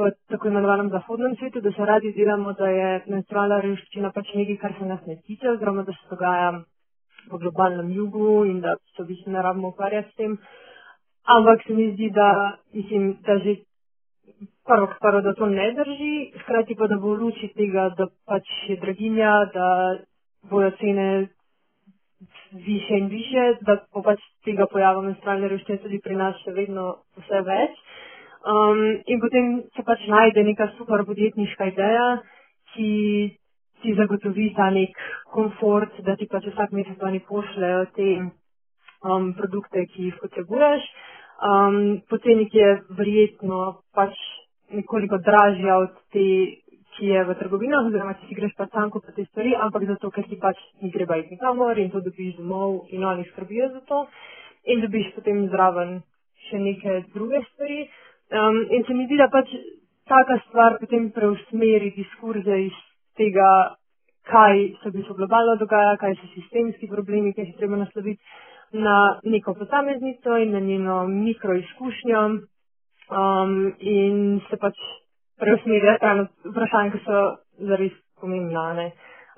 v 0.00 0.10
tako 0.32 0.48
imenovanem 0.48 0.90
zahodnem 0.90 1.36
svetu, 1.36 1.60
da 1.60 1.72
se 1.72 1.84
radi 1.84 2.12
delamo, 2.16 2.52
da 2.52 2.68
je 2.68 2.90
menstrualna 3.06 3.60
revščina 3.60 4.10
pač 4.14 4.34
nekaj, 4.34 4.56
kar 4.56 4.74
se 4.78 4.86
nas 4.86 5.00
ne 5.06 5.16
tiče, 5.26 5.50
oziroma 5.50 5.82
da 5.82 5.92
se 5.92 6.10
dogaja 6.10 6.50
v 7.30 7.38
globalnem 7.38 7.90
jugu 7.92 8.44
in 8.44 8.60
da 8.60 8.76
se 8.96 9.02
v 9.02 9.06
bistvu 9.12 9.32
ne 9.32 9.42
rabimo 9.42 9.68
ukvarjati 9.68 10.10
s 10.12 10.16
tem. 10.16 10.38
Ampak 11.24 11.66
se 11.66 11.74
mi 11.74 11.90
zdi, 11.92 12.10
da, 12.10 12.56
mislim, 12.74 13.18
da 13.26 13.38
že 13.38 13.56
prvo, 14.66 14.88
prvo, 15.00 15.20
da 15.20 15.34
to 15.34 15.46
ne 15.46 15.72
drži, 15.72 16.14
hkrati 16.42 16.74
pa, 16.74 16.86
da 16.86 16.96
bo 16.96 17.14
v 17.14 17.20
luči 17.20 17.52
tega, 17.56 17.90
da 17.98 18.08
pač 18.26 18.48
je 18.68 18.76
draginja, 18.76 19.32
da 19.54 19.68
bojo 20.50 20.70
cene 20.80 21.28
više 22.52 22.98
in 22.98 23.06
više, 23.08 23.44
da 23.60 23.76
bo 23.92 24.02
pač 24.02 24.20
tega 24.44 24.66
pojava 24.66 25.02
menstrualne 25.02 25.48
revščine 25.48 25.78
tudi 25.84 26.00
pri 26.04 26.16
nas 26.16 26.38
še 26.44 26.54
vedno 26.56 26.86
vse 27.18 27.42
več. 27.46 27.82
Um, 28.40 29.02
in 29.04 29.20
potem 29.20 29.48
se 29.76 29.82
pač 29.84 30.06
najde 30.08 30.44
neka 30.44 30.70
super 30.78 31.04
podjetniška 31.04 31.66
ideja, 31.74 32.06
ki 32.72 32.90
ti 33.82 33.94
zagotovi 33.96 34.50
ta 34.56 34.70
nek 34.72 34.96
komfort, 35.32 36.00
da 36.06 36.16
ti 36.16 36.28
pač 36.30 36.48
vsak 36.48 36.72
mesec 36.72 37.02
oni 37.04 37.20
pošljajo 37.28 37.84
te 37.96 38.08
um, 39.04 39.32
produkte, 39.36 39.84
ki 39.92 40.08
jih 40.08 40.16
potrebuješ. 40.22 40.88
Um, 41.40 42.00
Pocenik 42.08 42.54
je 42.54 42.80
verjetno 42.96 43.82
pač 43.96 44.16
nekoliko 44.72 45.20
dražja 45.24 45.78
od 45.84 45.94
te, 46.12 46.26
ki 46.96 47.12
je 47.12 47.22
v 47.24 47.34
trgovinah, 47.38 47.86
oziroma 47.86 48.16
če 48.18 48.28
si 48.28 48.36
greš 48.36 48.56
pa 48.58 48.66
sam 48.72 48.90
kupiti 48.92 49.22
te 49.22 49.28
stvari, 49.30 49.54
ampak 49.56 49.86
zato, 49.88 50.10
ker 50.12 50.26
ti 50.28 50.36
pač 50.40 50.58
ni 50.82 50.90
treba 50.92 51.16
iti 51.20 51.36
nikamor 51.36 51.78
in 51.78 51.92
to 51.92 52.02
dobiš 52.04 52.36
domov 52.40 52.86
in 52.92 53.04
oni 53.04 53.24
skrbijo 53.30 53.70
za 53.76 53.80
to 53.88 54.04
in 54.64 54.82
dobiš 54.84 55.12
potem 55.14 55.46
zraven 55.48 56.00
še 56.48 56.60
neke 56.60 57.02
druge 57.14 57.40
stvari. 57.52 57.84
Um, 58.30 58.66
in 58.70 58.84
se 58.86 58.94
mi 58.94 59.06
zdi, 59.06 59.16
da 59.18 59.26
pač 59.28 59.50
taka 60.06 60.38
stvar 60.46 60.78
potem 60.78 61.10
preusmeri 61.10 61.90
diskurze 61.96 62.60
iz 62.66 62.76
tega, 63.18 63.48
kaj 64.30 64.60
se 64.82 64.90
v 64.90 64.92
bistvu 64.98 65.16
globalno 65.18 65.56
dogaja, 65.58 65.96
kaj 65.98 66.14
so 66.20 66.30
sistemski 66.34 66.86
problemi, 66.90 67.34
kaj 67.34 67.48
se 67.50 67.58
treba 67.58 67.80
nasloviti 67.80 68.22
na 68.72 69.18
neko 69.24 69.54
posameznico 69.58 70.36
in 70.38 70.52
na 70.54 70.60
njeno 70.60 71.06
mikroizkušnjo 71.08 72.22
um, 72.30 73.54
in 73.80 74.40
se 74.50 74.56
pač 74.56 74.78
preusmerja 75.40 75.96
stran 75.98 76.26
vprašanj, 76.44 76.94
ki 76.94 77.02
so 77.04 77.20
zares 77.66 77.98
pomembna, 78.20 78.90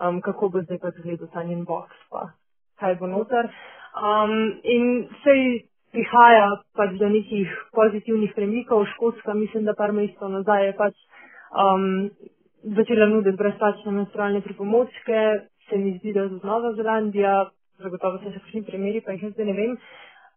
um, 0.05 0.21
kako 0.21 0.53
bo 0.53 0.67
zdaj 0.67 0.83
pač 0.85 1.01
gledal 1.05 1.33
ta 1.33 1.45
njen 1.49 1.65
box, 1.65 1.97
pa 2.11 2.29
kaj 2.77 2.99
bo 3.01 3.09
noter. 3.09 3.49
Um, 3.97 4.61
in 4.65 5.09
sej 5.25 5.72
prihaja 5.93 6.47
pač 6.77 6.97
do 7.01 7.09
nekih 7.09 7.49
pozitivnih 7.77 8.33
premikov. 8.37 8.87
Škotska, 8.95 9.35
mislim, 9.35 9.65
da 9.69 9.77
par 9.79 9.93
mesecev 9.93 10.31
nazaj 10.33 10.67
je 10.67 10.77
pač 10.77 10.95
um, 11.53 12.11
začela 12.77 13.07
nuditi 13.07 13.37
brezplačne 13.37 13.93
menstrualne 13.93 14.41
pripomočke, 14.41 15.23
se 15.69 15.79
mi 15.79 15.99
zdi, 15.99 16.13
da 16.13 16.29
tudi 16.29 16.47
Nova 16.47 16.73
Zelandija, 16.79 17.35
zagotovo 17.83 18.21
so 18.23 18.31
še 18.31 18.41
kakšni 18.41 18.65
primeri, 18.67 19.03
pa 19.05 19.17
jih 19.17 19.33
zdaj 19.35 19.49
ne 19.51 19.57
vem. 19.59 19.75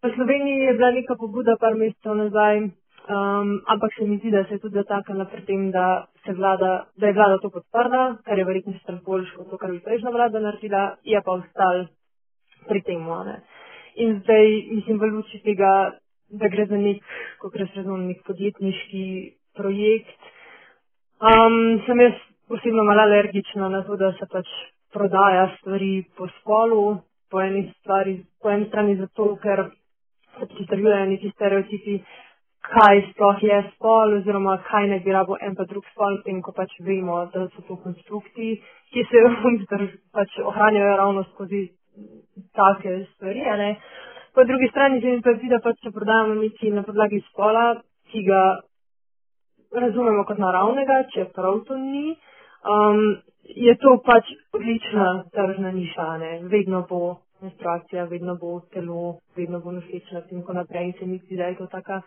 V 0.04 0.12
Sloveniji 0.16 0.68
je 0.68 0.74
bila 0.78 0.92
neka 0.92 1.16
pobuda 1.20 1.56
par 1.62 1.78
mesecev 1.80 2.18
nazaj, 2.20 2.62
um, 3.10 3.56
ampak 3.72 3.96
se 3.98 4.08
mi 4.08 4.18
zdi, 4.18 4.32
da 4.32 4.44
se 4.46 4.58
je 4.58 4.64
tudi 4.66 4.82
zatakala 4.82 5.26
pri 5.32 5.46
tem, 5.46 5.70
da, 5.72 6.06
vlada, 6.28 6.88
da 6.98 7.08
je 7.08 7.14
vlada 7.14 7.40
to 7.42 7.50
podprla, 7.50 8.18
kar 8.26 8.38
je 8.38 8.46
verjetno 8.46 8.74
še 8.78 9.00
boljš 9.06 9.36
kot 9.38 9.50
to, 9.50 9.62
kar 9.62 9.72
bi 9.72 9.84
prejšnja 9.86 10.14
vlada 10.14 10.42
naredila, 10.42 10.86
je 11.04 11.22
pa 11.22 11.38
ostal 11.40 11.86
pri 12.68 12.82
tem. 12.82 13.06
Ne. 13.30 13.40
In 13.96 14.20
zdaj, 14.20 14.48
mislim, 14.76 15.00
v 15.00 15.08
luči 15.14 15.40
tega, 15.46 15.72
da 16.28 16.48
gre 16.52 16.66
za 16.68 16.78
nek, 16.78 17.04
kako 17.40 17.62
res 17.62 17.76
razumem, 17.78 18.10
nek 18.12 18.24
podjetniški 18.28 19.04
projekt, 19.56 20.32
um, 21.24 21.56
sem 21.86 22.02
jaz 22.04 22.18
osebno 22.52 22.84
malo 22.84 23.06
alergična 23.06 23.70
na 23.72 23.84
to, 23.88 23.96
da 23.96 24.12
se 24.20 24.28
pač 24.32 24.52
prodaja 24.94 25.48
stvari 25.60 26.04
po 26.18 26.28
spolu, 26.40 26.98
po 27.32 27.40
eni, 27.42 27.70
stvari, 27.80 28.18
po 28.42 28.52
eni 28.52 28.68
strani 28.68 28.98
zato, 29.00 29.30
ker 29.44 29.64
se 30.40 30.50
pritrjujejo 30.52 31.06
neki 31.14 31.32
stereotipi, 31.36 31.96
kaj 32.68 33.02
sploh 33.14 33.42
je 33.48 33.62
spol 33.76 34.18
oziroma 34.20 34.58
kaj 34.68 34.88
ne 34.92 35.00
bi 35.00 35.16
rabo 35.16 35.38
en 35.42 35.56
pa 35.56 35.64
drug 35.72 35.88
spol, 35.94 36.20
in 36.26 36.42
ko 36.42 36.52
pač 36.52 36.76
vemo, 36.84 37.24
da 37.34 37.48
so 37.56 37.64
to 37.68 37.80
konstrukti, 37.88 38.60
ki 38.92 39.08
se 39.08 39.26
pač 40.16 40.40
ohranjajo 40.44 40.96
ravno 40.98 41.24
skozi 41.32 41.70
take 42.56 43.06
stvari. 43.14 43.42
Ne? 43.42 43.76
Po 44.34 44.44
drugi 44.44 44.68
strani 44.72 45.02
se 45.02 45.08
mi 45.08 45.22
pa 45.22 45.34
zdi, 45.38 45.50
da 45.50 45.60
pač 45.64 45.80
se 45.84 45.92
prodajamo 45.92 46.36
nekaj 46.36 46.70
na 46.70 46.84
podlagi 46.84 47.22
spola, 47.30 47.82
ki 48.12 48.24
ga 48.28 48.42
razumemo 49.72 50.24
kot 50.24 50.38
naravnega, 50.38 51.04
čeprav 51.14 51.62
to 51.68 51.78
ni, 51.78 52.16
um, 52.64 53.18
je 53.44 53.76
to 53.80 53.98
pač 54.06 54.32
odlična 54.54 55.24
tržna 55.32 55.72
niša. 55.72 56.08
Ne? 56.18 56.32
Vedno 56.52 56.86
bo 56.90 57.02
menstruacija, 57.42 58.06
vedno 58.12 58.36
bo 58.42 58.60
telo, 58.74 59.20
vedno 59.36 59.60
bo 59.60 59.72
nosečnost 59.72 60.32
in 60.32 60.42
tako 60.42 60.54
naprej. 60.54 60.86
In 60.88 60.94
se 61.00 61.06
mi 61.06 61.18
zdi, 61.18 61.38
da 61.38 61.52
je 61.52 61.58
to 61.62 61.68
taka 61.68 62.02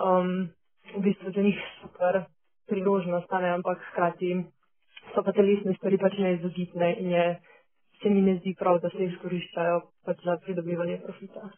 um, 0.00 0.48
v 0.94 1.02
bistvu 1.02 1.32
za 1.34 1.42
njih 1.42 1.58
super 1.80 2.22
priložnost, 2.68 3.32
ne? 3.40 3.50
ampak 3.50 3.78
hkrati 3.90 4.44
so 5.14 5.22
pa 5.22 5.32
telesne 5.32 5.74
stvari 5.76 5.98
pač 5.98 6.16
neizogibne 6.18 6.94
in 7.00 7.10
je, 7.10 7.26
se 8.02 8.10
mi 8.10 8.22
ne 8.22 8.34
zdi 8.36 8.54
prav, 8.58 8.78
da 8.80 8.90
se 8.90 9.04
izkoriščajo 9.04 9.80
pač 10.06 10.24
za 10.24 10.36
pridobivanje 10.44 10.98
profita. 11.04 11.48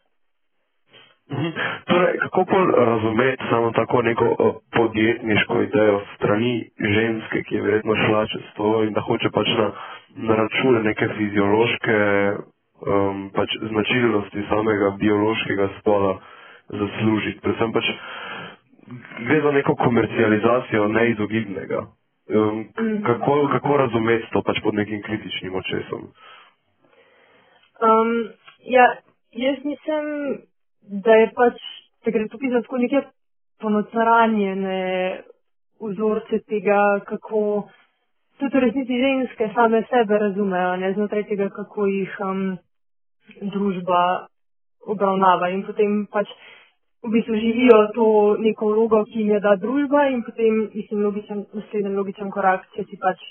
Torej, 1.85 2.17
kako 2.17 2.45
pa 2.45 2.59
razumeti 2.85 3.43
samo 3.49 3.71
tako 3.71 4.01
neko 4.01 4.25
uh, 4.29 4.55
podjetniško 4.71 5.61
idejo 5.61 6.01
strani 6.15 6.53
ženske, 6.79 7.43
ki 7.43 7.55
je 7.55 7.61
verjetno 7.61 7.95
šla 7.95 8.25
čez 8.25 8.41
to 8.55 8.83
in 8.83 8.93
da 8.93 9.01
hoče 9.01 9.29
pač 9.29 9.47
na, 9.57 9.67
na 10.17 10.35
račune 10.35 10.83
neke 10.83 11.07
fiziološke 11.17 11.97
um, 12.81 13.29
pač 13.35 13.49
značilnosti 13.61 14.45
samega 14.49 14.89
biološkega 14.99 15.69
spola 15.79 16.13
zaslužiti. 16.69 17.39
Predvsem 17.41 17.71
pač 17.73 17.85
gre 19.27 19.41
za 19.41 19.51
neko 19.51 19.75
komercializacijo 19.75 20.87
neizogibnega. 20.87 21.85
Um, 22.27 22.65
kako, 23.05 23.47
kako 23.51 23.77
razumeti 23.77 24.27
to 24.33 24.41
pač 24.43 24.59
pod 24.63 24.75
nekim 24.75 25.01
kritičnim 25.01 25.55
očesom? 25.55 26.09
Um, 27.79 28.11
ja, 28.67 28.87
jaz 29.31 29.63
nisem 29.63 30.05
da 30.87 31.15
je 31.15 31.31
pač, 31.35 31.57
da 32.05 32.11
gre 32.11 32.27
tukaj 32.31 32.49
za 32.49 32.61
tako 32.61 32.77
neke 32.77 33.01
ponotranjene 33.61 34.81
vzorce 35.81 36.39
tega, 36.47 36.99
kako 37.05 37.67
tudi 38.39 38.57
v 38.57 38.63
resnici 38.63 38.99
ženske 39.01 39.49
same 39.55 39.83
sebe 39.89 40.19
razumejo, 40.21 40.75
ne 40.77 40.93
znotraj 40.93 41.25
tega, 41.29 41.49
kako 41.53 41.87
jih 41.89 42.15
um, 42.23 42.43
družba 43.41 44.27
obravnava 44.87 45.49
in 45.51 45.65
potem 45.67 46.05
pač 46.11 46.29
v 47.05 47.09
bistvu 47.13 47.35
živijo 47.35 47.77
to 47.95 48.07
neko 48.39 48.69
vlogo, 48.73 49.03
ki 49.05 49.19
jim 49.19 49.33
je 49.35 49.39
da 49.39 49.55
družba 49.55 50.07
in 50.09 50.23
potem, 50.23 50.69
mislim, 50.73 51.03
logičen, 51.05 51.45
naslednji 51.53 51.95
logičen 51.95 52.31
korak, 52.31 52.65
če 52.75 52.85
si 52.89 52.97
pač 53.01 53.21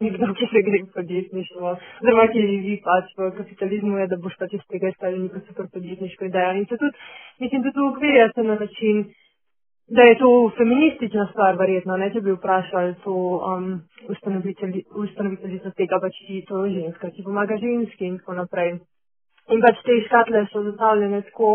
nekdo, 0.00 0.30
ki 0.38 0.46
se 0.52 0.62
gre 0.62 0.82
v 0.84 0.90
podjetništvo, 0.94 1.70
oziroma 2.02 2.26
ki 2.32 2.44
živi 2.50 2.74
pač 2.84 3.14
v 3.18 3.30
kapitalizmu, 3.38 3.96
je, 3.98 4.10
da 4.12 4.18
boš 4.22 4.36
pač 4.38 4.54
iz 4.58 4.66
tega 4.70 4.92
izstavil 4.92 5.24
neko 5.24 5.42
super 5.48 5.66
podjetniško 5.74 6.28
idejo. 6.28 6.52
In 6.60 6.68
se 6.70 6.78
tudi, 6.82 7.08
mislim, 7.42 7.64
tudi 7.66 7.86
ukvirja 7.88 8.28
se 8.34 8.44
na 8.46 8.58
način, 8.60 9.08
da 9.88 10.02
je 10.02 10.18
to 10.18 10.28
feministična 10.56 11.26
stvar, 11.32 11.56
verjetno, 11.56 11.96
ne, 11.96 12.10
če 12.12 12.20
bi 12.20 12.36
vprašali 12.36 12.94
to 13.04 13.14
um, 13.14 13.68
ustanoviteljico 14.12 15.74
tega, 15.80 15.98
pač 16.02 16.22
ki 16.26 16.44
to 16.48 16.62
ženska, 16.68 17.10
ki 17.10 17.26
pomaga 17.26 17.56
ženski 17.58 18.06
in 18.06 18.18
tako 18.20 18.38
naprej. 18.42 18.76
In 19.48 19.62
pač 19.64 19.80
te 19.82 19.96
škatle 20.04 20.44
so 20.52 20.62
zastavljene 20.66 21.22
tako, 21.30 21.54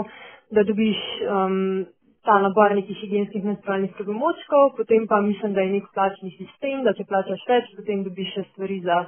da 0.55 0.63
dobiš 0.63 0.99
um, 1.25 1.85
ta 2.23 2.37
nabor 2.39 2.75
nekih 2.75 2.97
higijenskih 3.01 3.43
menstrualnih 3.43 3.91
pripomočkov, 3.97 4.75
potem 4.77 5.07
pa 5.07 5.19
mislim, 5.21 5.53
da 5.53 5.61
je 5.61 5.73
nek 5.75 5.89
plačni 5.93 6.31
sistem, 6.37 6.83
da 6.87 6.93
če 6.97 7.05
plačaš 7.09 7.43
več, 7.49 7.71
potem 7.77 8.03
dobiš 8.07 8.33
še 8.37 8.43
stvari 8.51 8.79
za 8.85 9.03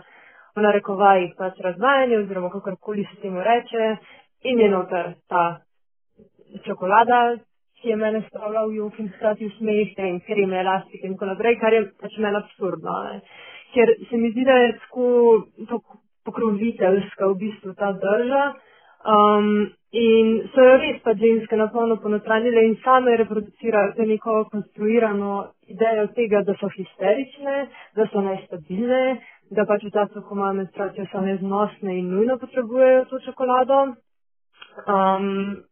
v 0.55 0.63
narekovajih 0.63 1.33
pač 1.39 1.59
razvajanje 1.63 2.21
oziroma 2.23 2.49
kakorkoli 2.51 3.03
se 3.09 3.21
temu 3.21 3.43
reče 3.43 3.95
in 4.51 4.59
je 4.59 4.69
noter 4.71 5.13
ta 5.27 5.45
čokolada, 6.63 7.37
ki 7.81 7.89
je 7.91 7.95
mene 7.99 8.21
spravila 8.27 8.65
v 8.67 8.77
jug 8.79 8.99
in 8.99 9.09
hkrati 9.15 9.49
v 9.49 9.55
smeh 9.57 9.97
in 10.09 10.21
kreme, 10.27 10.59
elastike 10.61 11.07
in 11.07 11.15
tako 11.15 11.31
naprej, 11.33 11.59
kar 11.59 11.73
je 11.73 11.81
pač 12.01 12.17
meni 12.17 12.39
absurdno. 12.39 12.95
Ne? 13.07 13.19
Ker 13.73 13.91
se 14.09 14.17
mi 14.17 14.31
zdi, 14.31 14.45
da 14.47 14.55
je 14.61 14.71
tako 14.79 15.83
pokroviteljska 16.25 17.27
v 17.27 17.35
bistvu 17.43 17.75
ta 17.75 17.91
drža. 17.91 18.45
Um, 19.05 19.67
in 19.95 20.49
so 20.53 20.63
jo 20.63 20.77
res 20.81 20.97
pa 21.03 21.13
ženske 21.15 21.55
na 21.55 21.67
polno 21.71 21.95
ponotranjile 22.03 22.65
in 22.67 22.75
same 22.83 23.15
reproducirajo 23.17 23.93
to 23.95 24.05
neko 24.09 24.33
konstruirano 24.51 25.35
idejo 25.71 26.07
tega, 26.17 26.41
da 26.43 26.55
so 26.59 26.69
histerične, 26.73 27.55
da 27.95 28.07
so 28.11 28.21
nestabilne, 28.21 29.03
da 29.55 29.65
pač 29.65 29.85
v 29.87 29.93
času, 29.95 30.25
ko 30.27 30.35
imajo 30.35 30.57
menstruacijo, 30.59 31.05
so 31.11 31.21
neznosne 31.21 31.99
in 31.99 32.11
nujno 32.11 32.37
potrebujejo 32.41 33.05
to 33.11 33.21
čokolado. 33.29 33.79
Um, 34.83 35.63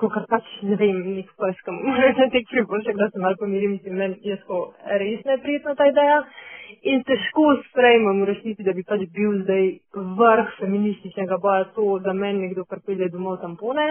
ko 0.00 0.10
kar 0.12 0.26
pač 0.30 0.48
ne 0.62 0.76
vem, 0.80 0.98
nek 1.18 1.30
poiskam, 1.40 1.78
na 1.84 2.28
tek 2.32 2.50
pripoček, 2.52 2.98
da 3.00 3.08
se 3.12 3.22
malo 3.22 3.38
pomirim, 3.40 3.76
mislim, 3.76 3.96
meni 4.02 4.20
je 4.22 4.36
tako 4.42 4.60
res 5.02 5.24
neprijetna 5.24 5.74
ta 5.78 5.88
ideja. 5.92 6.20
In 6.90 7.02
težko 7.06 7.44
sprejmem 7.68 8.20
v 8.22 8.28
resnici, 8.32 8.66
da 8.66 8.74
bi 8.74 8.82
pač 8.86 9.06
bil 9.14 9.40
zdaj 9.44 9.66
vrh 10.18 10.52
feminističnega 10.58 11.38
boja 11.42 11.68
to, 11.76 11.98
da 12.02 12.12
meni 12.12 12.48
nekdo 12.48 12.66
pripelje 12.68 13.08
domov 13.14 13.38
tampone, 13.42 13.86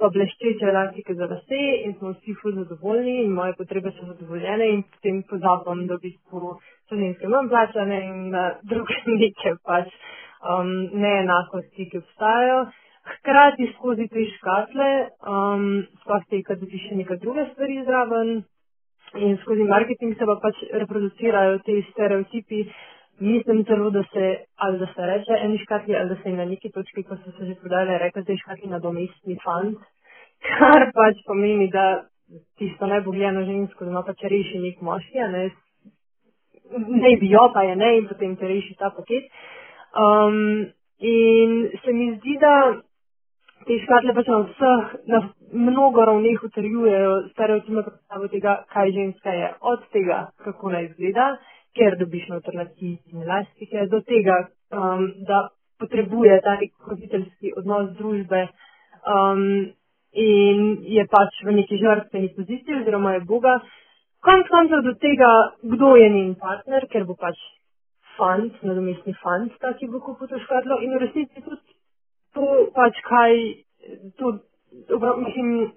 pa 0.00 0.08
bleščeče 0.10 0.66
elastike 0.70 1.14
za 1.14 1.28
lase 1.30 1.60
in 1.86 1.94
smo 1.98 2.14
vsi 2.14 2.34
ful 2.40 2.56
zadovoljni 2.56 3.18
in 3.24 3.34
moje 3.36 3.54
potrebe 3.58 3.92
so 3.94 4.08
zadovoljene 4.08 4.70
in 4.72 4.82
potem 4.94 5.20
pozabam, 5.30 5.84
da 5.86 5.98
bi 6.02 6.10
so 6.30 6.56
ženske 6.90 7.28
manj 7.28 7.50
plačane 7.52 8.00
in 8.08 8.30
na 8.34 8.44
druge 8.62 8.96
neke 9.20 9.54
pač 9.68 9.92
um, 9.92 10.72
neenakosti, 11.04 11.88
ki 11.90 12.02
obstajajo. 12.02 12.64
Hkrati 13.04 13.68
skozi 13.74 14.08
te 14.08 14.24
škatle, 14.38 14.90
um, 15.28 15.84
sploh 16.02 16.24
te, 16.30 16.40
kad 16.46 16.60
dobiš 16.60 16.88
še 16.88 16.98
neke 17.00 17.18
druge 17.20 17.44
stvari 17.52 17.82
zraven, 17.84 18.30
in 19.20 19.36
skozi 19.42 19.66
marketing 19.68 20.16
se 20.18 20.26
pa 20.26 20.36
pač 20.42 20.62
reproducirajo 20.72 21.58
ti 21.66 21.82
stereotipi. 21.90 22.64
Mislim 23.20 23.62
celo, 23.64 23.90
da 23.94 24.02
se, 24.12 24.30
ali 24.56 24.78
da 24.78 24.86
se 24.94 25.06
reče 25.06 25.36
eni 25.44 25.58
škatli, 25.62 25.94
ali 25.96 26.08
da 26.08 26.16
se 26.22 26.32
na 26.34 26.44
neki 26.44 26.70
točki, 26.74 27.04
ko 27.06 27.16
so 27.16 27.30
se 27.36 27.46
že 27.46 27.54
prodajali, 27.60 27.98
reče, 28.02 28.22
da 28.26 28.32
je 28.32 28.38
škatli 28.38 28.70
na 28.70 28.78
domestni 28.78 29.36
fant, 29.44 29.78
kar 30.58 30.88
pač 30.96 31.20
pomeni, 31.26 31.68
da 31.70 32.08
tisto 32.58 32.86
najbogljeno 32.86 33.44
žensko 33.44 33.84
doma 33.84 34.02
pač 34.02 34.24
reši 34.32 34.58
nek 34.64 34.80
moški, 34.82 35.20
a 35.20 35.28
ne, 35.30 35.44
ne 37.04 37.12
bi 37.20 37.30
jo, 37.30 37.44
pa 37.54 37.62
je 37.68 37.76
ne, 37.76 37.92
in 38.00 38.08
potem 38.08 38.34
te 38.36 38.50
reši 38.50 38.74
ta 38.80 38.90
paket. 38.96 39.30
Um, 39.94 40.66
in 40.98 41.54
se 41.84 41.92
mi 41.92 42.10
zdi, 42.16 42.38
da 42.42 42.54
te 43.66 43.78
škatle 43.82 44.14
pač 44.16 44.28
na 44.30 44.38
vseh, 44.44 44.94
na 45.12 45.20
mnogo 45.52 46.04
ravneh 46.04 46.42
utrjujejo 46.48 47.12
stereotipno 47.32 47.84
predstavo 47.86 48.28
tega, 48.32 48.56
kaj 48.72 48.92
ženska 48.96 49.34
je. 49.34 49.50
Od 49.72 49.86
tega, 49.92 50.18
kako 50.44 50.72
naj 50.74 50.88
izgleda, 50.90 51.28
ker 51.76 51.96
dobiš 52.00 52.28
noter 52.32 52.58
lati 52.60 52.92
in 53.12 53.22
elastike, 53.22 53.86
do 53.92 54.00
tega, 54.08 54.36
um, 54.72 55.08
da 55.28 55.48
potrebuje 55.80 56.40
ta 56.44 56.58
nek 56.60 56.74
profiteljski 56.86 57.54
odnos 57.56 57.90
družbe 57.98 58.44
um, 58.46 59.42
in 60.12 60.62
je 60.96 61.06
pač 61.10 61.40
v 61.46 61.56
neki 61.58 61.80
žrtveni 61.82 62.30
poziciji 62.36 62.80
oziroma 62.82 63.16
je 63.16 63.24
Boga. 63.30 63.58
Konc 64.24 64.48
koncev 64.48 64.84
do 64.86 64.94
tega, 65.00 65.30
kdo 65.74 65.96
je 66.00 66.08
njen 66.10 66.34
partner, 66.40 66.86
ker 66.92 67.04
bo 67.04 67.16
pač 67.18 67.40
fant, 68.16 68.62
nadomestni 68.62 69.12
fant, 69.20 69.52
ta, 69.60 69.74
ki 69.78 69.90
bo 69.90 70.00
kupil 70.00 70.30
to 70.30 70.38
škatlo 70.46 70.78
in 70.86 70.94
v 70.94 71.02
resnici 71.02 71.42
tudi 71.42 71.60
to 72.34 72.46
pač 72.74 72.98
kaj, 73.08 73.40
to, 74.18 74.32
mislim, 75.22 75.72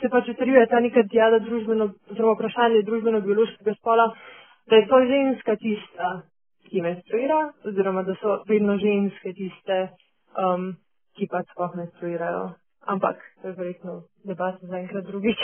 se 0.00 0.08
pač 0.08 0.28
utrjuje 0.28 0.66
ta 0.66 0.80
neka 0.80 1.02
dijada 1.12 1.38
družbeno, 1.44 1.90
oziroma 2.10 2.34
vprašanje 2.36 2.82
družbeno-biološkega 2.88 3.74
spola, 3.78 4.08
da 4.68 4.76
je 4.76 4.88
to 4.88 5.00
ženska 5.12 5.56
tista, 5.56 6.10
ki 6.68 6.82
menstruira, 6.84 7.40
oziroma 7.64 8.02
da 8.02 8.14
so 8.20 8.42
vedno 8.48 8.76
ženske 8.78 9.32
tiste, 9.32 9.78
um, 10.36 10.72
ki 11.16 11.28
pač 11.30 11.48
sploh 11.52 11.76
menstruirajo. 11.76 12.48
Ampak, 12.88 13.20
to 13.42 13.48
je 13.48 13.54
verjetno 13.56 14.02
debata 14.24 14.66
za 14.66 14.78
enkrat 14.78 15.04
drugič. 15.04 15.40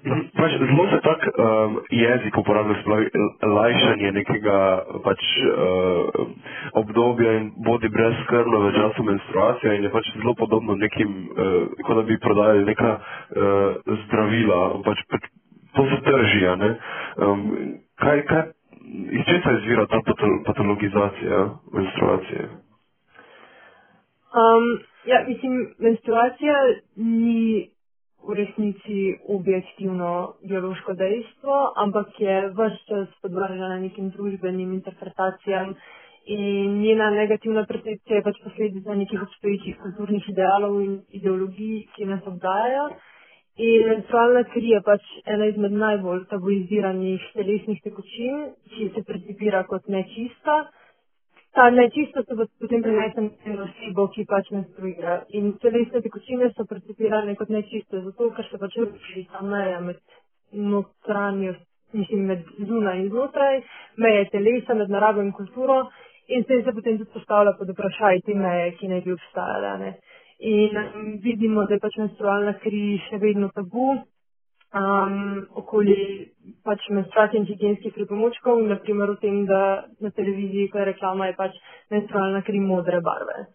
Pač, 0.00 0.52
zelo 0.56 0.84
se 0.88 0.98
tak 1.04 1.20
um, 1.28 1.74
jezik 1.92 2.36
uporablja 2.40 2.78
sploh 2.80 3.00
lajšanje 3.44 4.12
nekega 4.16 4.58
pač, 5.04 5.24
uh, 5.44 6.22
obdobja 6.80 7.34
in 7.36 7.50
bodi 7.60 7.90
brez 7.92 8.16
krlo 8.30 8.62
v 8.64 8.70
času 8.78 9.04
menstruacije 9.04 9.74
in 9.76 9.84
je 9.84 9.90
pač 9.92 10.08
zelo 10.16 10.32
podobno 10.34 10.76
nekim, 10.80 11.10
uh, 11.28 11.68
kot 11.84 12.00
da 12.00 12.04
bi 12.08 12.16
prodajali 12.16 12.64
neka 12.64 12.92
uh, 12.96 13.76
zdravila, 14.06 14.60
pač, 14.88 15.04
pač 15.12 15.28
to 15.76 15.84
se 15.92 15.98
trži? 16.08 16.48
Um, 16.48 17.44
kaj, 18.00 18.24
kaj, 18.24 18.44
iz 19.12 19.22
česa 19.28 19.52
izvira 19.58 19.84
ta 19.86 20.00
patologizacija 20.46 21.42
menstruacije? 21.76 22.48
Um, 24.30 24.64
ja, 25.04 25.24
mislim, 25.28 25.74
menstruacija 25.78 26.56
ni 26.96 27.68
v 28.28 28.34
resnici 28.36 28.98
objektivno 29.28 30.34
biološko 30.48 30.94
dejstvo, 30.94 31.56
ampak 31.76 32.20
je 32.20 32.36
vse 32.56 32.84
čas 32.88 33.08
podvržena 33.22 33.78
nekim 33.80 34.10
družbenim 34.10 34.72
interpretacijam 34.72 35.74
in 36.26 36.80
njena 36.82 37.10
negativna 37.10 37.64
percepcija 37.68 38.16
je 38.16 38.22
pač 38.22 38.36
posledica 38.44 38.94
nekih 38.94 39.22
obstoječih 39.22 39.78
kulturnih 39.82 40.28
idealov 40.28 40.80
in 40.82 41.00
ideologij, 41.10 41.86
ki 41.94 42.04
nas 42.04 42.26
obdajajo. 42.26 42.90
In 43.56 43.88
menstrualna 43.88 44.44
kri 44.52 44.68
je 44.74 44.80
pač 44.84 45.06
ena 45.26 45.46
izmed 45.50 45.72
najbolj 45.72 46.26
tabuiziranih 46.30 47.24
telesnih 47.34 47.80
tekočin, 47.84 48.44
ki 48.70 48.90
se 48.94 49.02
percipira 49.08 49.64
kot 49.64 49.88
nečista. 49.88 50.60
Ta 51.52 51.70
nečistost 51.70 52.28
se 52.28 52.34
potem 52.60 52.82
prenese 52.82 53.20
na 53.20 53.64
osebo, 53.64 54.06
ki 54.14 54.24
pač 54.24 54.50
menstruira. 54.54 55.16
In 55.34 55.56
telesne 55.62 56.02
tekočine 56.04 56.50
so 56.54 56.64
percipirane 56.64 57.34
kot 57.34 57.50
nečiste, 57.50 58.02
zato 58.04 58.30
ker 58.36 58.46
se 58.50 58.58
pač 58.58 58.76
ruši 58.78 59.24
ta 59.32 59.42
meja 59.42 59.80
med 59.80 59.98
notranjost, 60.52 61.66
mislim, 61.92 62.28
med 62.30 62.46
zunaj 62.68 63.02
in 63.02 63.10
znotraj, 63.10 63.58
meje 63.96 64.28
telesa, 64.30 64.78
med 64.78 64.94
naravo 64.94 65.26
in 65.26 65.32
kulturo. 65.32 65.80
In 66.30 66.44
s 66.44 66.46
tem 66.46 66.62
se 66.62 66.72
potem 66.72 66.98
tudi 66.98 67.10
postavlja 67.10 67.56
pod 67.58 67.74
vprašaj 67.74 68.22
te 68.26 68.34
meje, 68.38 68.70
ki 68.78 68.92
naj 68.92 69.02
bi 69.06 69.16
obstajale. 69.16 69.74
Ne. 69.82 69.92
In 70.54 71.18
vidimo, 71.24 71.66
da 71.66 71.74
je 71.74 71.82
pač 71.82 71.98
menstrualna 71.98 72.54
kri 72.62 72.84
še 73.08 73.18
vedno 73.18 73.50
tabu. 73.56 73.96
Um, 74.70 75.46
okoli 75.58 76.30
pač 76.62 76.84
menstruacije 76.94 77.40
in 77.40 77.46
higijenskih 77.48 77.90
pripomočkov, 77.94 78.60
naprimer 78.70 79.10
v 79.10 79.18
tem, 79.18 79.40
da 79.46 79.86
na 79.98 80.12
televiziji, 80.14 80.68
ko 80.70 80.78
je 80.78 80.84
reklama, 80.92 81.26
je 81.26 81.34
pač 81.40 81.56
menstrualna 81.90 82.44
kri 82.46 82.60
modre 82.62 83.00
barve. 83.02 83.48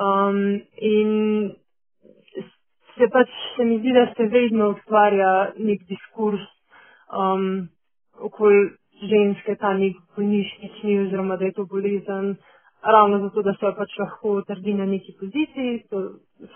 Um, 0.00 0.62
in 0.80 1.10
se 2.96 3.10
pač 3.12 3.28
se 3.56 3.66
mi 3.68 3.76
zdi, 3.82 3.92
da 3.92 4.06
se 4.16 4.30
vedno 4.32 4.70
ustvarja 4.72 5.34
nek 5.58 5.84
diskurs 5.90 6.48
um, 7.12 7.68
okoli 8.16 8.64
ženske, 9.04 9.58
ta 9.60 9.74
nek 9.76 10.00
bolnišnični 10.16 10.98
oziroma 11.04 11.36
da 11.36 11.44
je 11.44 11.56
to 11.60 11.68
bolezen 11.68 12.36
ravno 12.84 13.20
zato, 13.28 13.42
da 13.42 13.52
se 13.52 13.74
pač 13.76 13.98
lahko 13.98 14.40
trdi 14.48 14.74
na 14.74 14.86
neki 14.86 15.12
poziciji, 15.20 15.84
to 15.90 16.02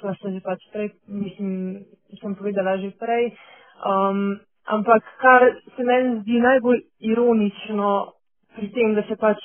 sva 0.01 0.14
se 0.23 0.33
že 0.33 0.40
pač 0.44 0.64
prej, 0.73 0.90
mislim, 1.09 1.85
sem 2.21 2.35
povedala 2.35 2.77
že 2.79 2.90
prej. 3.01 3.33
Um, 3.79 4.41
ampak 4.67 5.05
kar 5.23 5.47
se 5.77 5.85
meni 5.85 6.21
zdi 6.21 6.41
najbolj 6.41 6.81
ironično 7.11 8.12
pri 8.57 8.69
tem, 8.75 8.95
da 8.95 9.03
se 9.07 9.17
pač, 9.17 9.38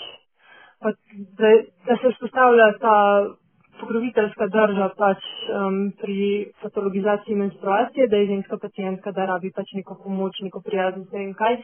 pač 0.81 0.97
da, 1.37 1.51
da 1.87 1.97
se 2.01 2.11
vzpostavlja 2.15 2.67
ta 2.81 2.97
pokroviteljska 3.79 4.47
drža 4.47 4.89
pač 4.97 5.25
um, 5.53 5.91
pri 6.01 6.51
patologizaciji 6.61 7.35
menstruacije, 7.35 8.07
da 8.07 8.17
je 8.17 8.31
ženska 8.31 8.57
pacijentka, 8.61 9.11
da 9.11 9.25
rabi 9.25 9.51
pač 9.55 9.73
neko 9.77 9.99
pomoč, 10.03 10.39
neko 10.41 10.61
prijaznost, 10.65 11.11
ne 11.11 11.19
vem 11.19 11.33
kaj, 11.33 11.59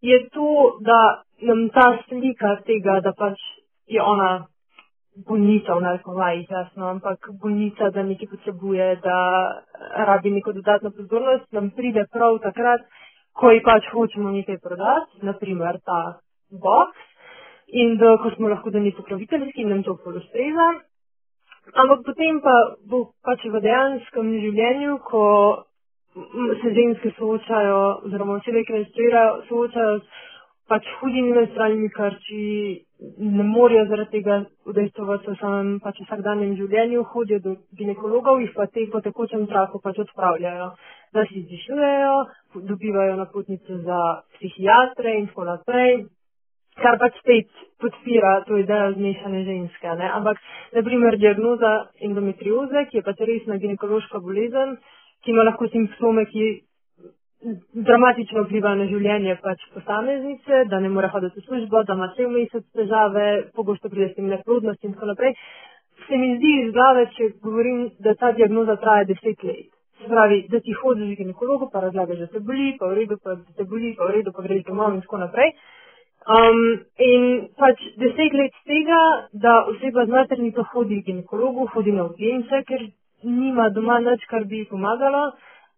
je 0.00 0.18
to, 0.34 0.78
da 0.80 1.22
nam 1.42 1.68
ta 1.74 1.88
slika 2.08 2.56
tega, 2.66 3.00
da 3.00 3.12
pač 3.12 3.42
je 3.86 4.02
ona 4.02 4.46
bolnica 5.26 5.74
v 5.74 5.82
narekovajih, 5.82 6.46
jasno, 6.50 6.88
ampak 6.94 7.30
bolnica, 7.42 7.90
da 7.90 8.02
nekaj 8.02 8.28
potrebuje, 8.30 8.86
da 9.02 9.18
rabi 10.06 10.30
neko 10.30 10.52
dodatno 10.52 10.90
pozornost, 10.90 11.46
nam 11.52 11.70
pride 11.70 12.06
prav 12.12 12.38
takrat, 12.44 12.86
ko 13.32 13.50
ji 13.50 13.62
pač 13.62 13.86
hočemo 13.92 14.30
nekaj 14.30 14.58
prodati, 14.62 15.22
naprimer 15.22 15.80
ta 15.84 16.18
box, 16.50 16.94
in 17.68 17.96
da, 17.98 18.16
ko 18.22 18.30
smo 18.36 18.48
lahko 18.48 18.70
da 18.70 18.78
ni 18.78 18.92
pokroviteljski 18.96 19.62
in 19.62 19.68
nam 19.68 19.82
to 19.82 19.96
polostreza. 20.04 20.68
Ampak 21.74 22.04
potem 22.06 22.40
pa 22.40 22.54
bo 22.88 23.10
pač 23.24 23.44
v 23.44 23.60
dejanskem 23.60 24.30
življenju, 24.40 24.98
ko 25.04 25.24
se 26.62 26.72
ženske 26.74 27.12
soočajo, 27.18 27.80
oziroma 28.08 28.38
osebe, 28.40 28.64
ki 28.64 28.72
menstruirajo, 28.72 29.34
soočajo 29.50 29.98
pač 30.68 30.88
hudimi 31.00 31.34
menstrualnimi 31.36 31.90
krči, 31.92 32.46
ne 33.18 33.44
morejo 33.44 33.84
zaradi 33.86 34.10
tega 34.10 34.36
udejstvovati 34.66 35.30
v 35.30 35.36
samem 35.38 35.68
pač 35.82 36.00
vsakdanjem 36.02 36.56
življenju, 36.58 37.04
hodijo 37.12 37.38
do 37.44 37.54
ginekologov, 37.78 38.40
jih 38.42 38.52
pa 38.56 38.66
te 38.66 38.86
po 38.90 39.00
tekočem 39.04 39.46
zraku 39.46 39.80
pač 39.84 40.00
odpravljajo, 40.02 40.68
da 41.14 41.24
si 41.28 41.38
izdišujejo, 41.42 42.14
dobivajo 42.70 43.16
napotnice 43.20 43.80
za 43.86 44.00
psihiatre 44.34 45.14
in 45.20 45.28
tako 45.30 45.46
naprej, 45.46 46.06
kar 46.82 46.98
pač 46.98 47.18
spet 47.22 47.50
podpira 47.82 48.40
to 48.48 48.58
idejo 48.58 48.92
zmešane 48.98 49.44
ženske. 49.46 49.94
Ne? 49.98 50.10
Ampak, 50.18 50.42
naprimer, 50.74 51.18
diagnoza 51.18 51.74
endometrioze, 52.02 52.86
ki 52.90 52.98
je 52.98 53.06
pač 53.06 53.22
resna 53.30 53.58
ginekološka 53.62 54.22
bolezen, 54.22 54.78
ki 55.22 55.34
ima 55.34 55.46
lahko 55.46 55.70
simptome, 55.70 56.26
ki 56.30 56.46
dramatično 57.88 58.42
vpliva 58.44 58.74
na 58.74 58.86
življenje 58.90 59.36
pač 59.42 59.62
posameznice, 59.74 60.64
da 60.70 60.80
ne 60.82 60.90
more 60.90 61.10
hoditi 61.12 61.38
v 61.38 61.44
službo, 61.46 61.84
da 61.86 61.94
ima 61.94 62.10
cel 62.16 62.30
mesec 62.34 62.64
težave, 62.74 63.26
pogosto 63.54 63.90
pride 63.92 64.10
s 64.10 64.16
tem 64.16 64.26
neplodnost 64.32 64.84
in 64.84 64.94
tako 64.94 65.12
naprej. 65.12 65.34
Se 66.06 66.18
mi 66.18 66.34
zdi 66.36 66.52
iz 66.64 66.72
glave, 66.74 67.06
če 67.14 67.30
govorim, 67.42 67.88
da 68.02 68.14
ta 68.18 68.32
diagnoza 68.32 68.76
traja 68.82 69.06
deset 69.06 69.42
let. 69.46 69.70
Se 69.98 70.10
pravi, 70.10 70.44
da 70.50 70.60
ti 70.62 70.74
hodiš 70.82 71.14
k 71.14 71.22
ginekologu, 71.22 71.70
pa 71.72 71.82
razlagaš, 71.82 72.18
da 72.24 72.28
te 72.34 72.42
boli, 72.50 72.72
pa 72.78 72.90
v 72.90 73.00
redu, 73.00 73.18
pa 73.22 73.34
da 73.34 73.56
te 73.56 73.66
boli, 73.66 73.94
pa 73.98 74.06
v 74.06 74.18
redu, 74.18 74.34
pa 74.34 74.46
greš 74.46 74.64
domov 74.66 74.94
in 74.94 75.02
tako 75.06 75.22
naprej. 75.22 75.52
Um, 76.28 76.62
in 77.02 77.26
pač 77.58 77.82
deset 77.98 78.34
let 78.38 78.56
tega, 78.66 79.02
da 79.32 79.60
oseba 79.72 80.06
z 80.06 80.14
maternico 80.14 80.66
hodi 80.72 81.02
k 81.02 81.12
ginekologu, 81.12 81.66
hodi 81.74 81.94
na 81.94 82.06
urgence, 82.10 82.62
ker 82.66 82.82
nima 83.22 83.70
doma 83.74 83.98
nič, 84.02 84.26
kar 84.30 84.46
bi 84.46 84.62
ji 84.62 84.70
pomagalo. 84.70 85.30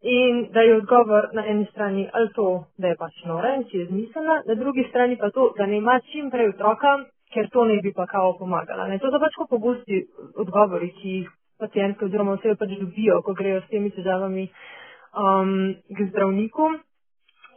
In 0.03 0.47
da 0.53 0.61
je 0.61 0.77
odgovor 0.77 1.29
na 1.37 1.45
eni 1.47 1.67
strani 1.73 2.09
ali 2.13 2.29
to, 2.35 2.65
da 2.79 2.89
je 2.89 2.97
pač 2.97 3.25
nora 3.29 3.55
in 3.57 3.65
si 3.69 3.77
je 3.77 3.87
zmislila, 3.87 4.43
na 4.47 4.55
drugi 4.55 4.87
strani 4.89 5.17
pa 5.21 5.31
to, 5.31 5.53
da 5.59 5.67
ne 5.67 5.77
ima 5.77 6.01
čim 6.13 6.31
prej 6.31 6.49
otroka, 6.49 7.05
ker 7.35 7.49
to 7.53 7.65
ne 7.65 7.77
bi 7.83 7.93
pa 7.93 8.07
kao 8.07 8.33
pomagala. 8.39 8.89
Ne? 8.89 8.99
To 8.99 9.11
so 9.11 9.21
pač 9.21 9.37
pogosti 9.51 10.07
odgovori, 10.37 10.91
ki 10.97 11.09
jih 11.09 11.29
pacijentke 11.61 12.05
oziroma 12.05 12.39
vse 12.39 12.57
pač 12.57 12.73
dobijo, 12.81 13.21
ko 13.23 13.35
grejo 13.37 13.61
s 13.61 13.69
temi 13.69 13.91
težavami 13.91 14.49
um, 14.49 15.75
k 15.97 16.09
zdravniku. 16.11 16.73